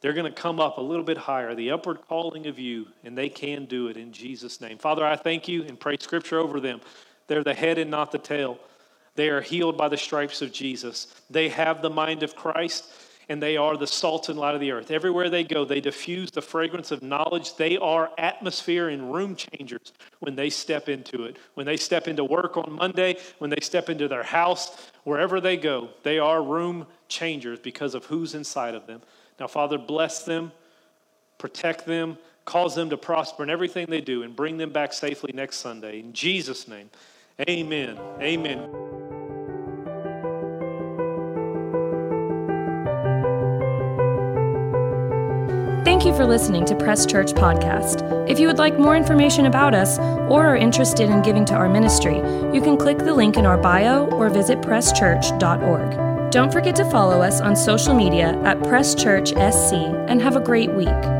they're 0.00 0.12
going 0.12 0.32
to 0.32 0.40
come 0.40 0.60
up 0.60 0.78
a 0.78 0.82
little 0.82 1.04
bit 1.04 1.16
higher, 1.16 1.54
the 1.54 1.70
upward 1.70 1.98
calling 2.08 2.46
of 2.46 2.58
you, 2.58 2.86
and 3.02 3.16
they 3.16 3.28
can 3.28 3.64
do 3.64 3.88
it 3.88 3.96
in 3.96 4.12
Jesus' 4.12 4.60
name. 4.60 4.78
Father, 4.78 5.04
I 5.04 5.16
thank 5.16 5.48
you 5.48 5.64
and 5.64 5.80
pray 5.80 5.96
scripture 5.98 6.38
over 6.38 6.60
them. 6.60 6.80
They're 7.26 7.42
the 7.44 7.54
head 7.54 7.78
and 7.78 7.90
not 7.90 8.12
the 8.12 8.18
tail. 8.18 8.58
They 9.14 9.30
are 9.30 9.40
healed 9.40 9.76
by 9.76 9.88
the 9.88 9.96
stripes 9.96 10.42
of 10.42 10.52
Jesus. 10.52 11.06
They 11.30 11.48
have 11.48 11.80
the 11.80 11.90
mind 11.90 12.22
of 12.22 12.36
Christ 12.36 12.84
and 13.28 13.42
they 13.42 13.56
are 13.56 13.76
the 13.76 13.86
salt 13.86 14.28
and 14.28 14.38
light 14.38 14.54
of 14.54 14.60
the 14.60 14.70
earth. 14.70 14.90
Everywhere 14.90 15.28
they 15.28 15.42
go, 15.42 15.64
they 15.64 15.80
diffuse 15.80 16.30
the 16.30 16.42
fragrance 16.42 16.92
of 16.92 17.02
knowledge. 17.02 17.56
They 17.56 17.76
are 17.76 18.10
atmosphere 18.18 18.88
and 18.88 19.12
room 19.12 19.34
changers 19.34 19.92
when 20.20 20.36
they 20.36 20.48
step 20.48 20.88
into 20.88 21.24
it. 21.24 21.36
When 21.54 21.66
they 21.66 21.76
step 21.76 22.06
into 22.06 22.24
work 22.24 22.56
on 22.56 22.72
Monday, 22.72 23.16
when 23.38 23.50
they 23.50 23.60
step 23.60 23.90
into 23.90 24.06
their 24.06 24.22
house, 24.22 24.90
wherever 25.04 25.40
they 25.40 25.56
go, 25.56 25.88
they 26.04 26.18
are 26.18 26.42
room 26.42 26.86
changers 27.08 27.58
because 27.58 27.94
of 27.94 28.04
who's 28.04 28.34
inside 28.34 28.74
of 28.74 28.86
them. 28.86 29.02
Now, 29.40 29.48
Father, 29.48 29.76
bless 29.76 30.24
them, 30.24 30.52
protect 31.38 31.84
them, 31.84 32.18
cause 32.44 32.76
them 32.76 32.90
to 32.90 32.96
prosper 32.96 33.42
in 33.42 33.50
everything 33.50 33.86
they 33.88 34.00
do, 34.00 34.22
and 34.22 34.36
bring 34.36 34.56
them 34.56 34.70
back 34.70 34.92
safely 34.92 35.32
next 35.34 35.56
Sunday. 35.56 35.98
In 35.98 36.12
Jesus' 36.12 36.68
name, 36.68 36.90
amen. 37.48 37.98
Amen. 38.20 39.05
You 46.06 46.14
for 46.14 46.24
listening 46.24 46.64
to 46.64 46.76
Press 46.76 47.04
Church 47.04 47.32
Podcast. 47.32 48.30
If 48.30 48.38
you 48.38 48.46
would 48.46 48.58
like 48.58 48.78
more 48.78 48.96
information 48.96 49.46
about 49.46 49.74
us 49.74 49.98
or 49.98 50.46
are 50.46 50.56
interested 50.56 51.10
in 51.10 51.20
giving 51.22 51.44
to 51.46 51.54
our 51.54 51.68
ministry, 51.68 52.16
you 52.54 52.60
can 52.62 52.76
click 52.76 52.98
the 52.98 53.12
link 53.12 53.36
in 53.36 53.44
our 53.44 53.58
bio 53.58 54.06
or 54.10 54.30
visit 54.30 54.60
presschurch.org. 54.60 56.30
Don't 56.30 56.52
forget 56.52 56.76
to 56.76 56.90
follow 56.90 57.22
us 57.22 57.40
on 57.40 57.56
social 57.56 57.92
media 57.92 58.40
at 58.44 58.62
Press 58.62 58.94
Church 58.94 59.30
SC 59.30 59.72
and 60.08 60.22
have 60.22 60.36
a 60.36 60.40
great 60.40 60.72
week. 60.72 61.15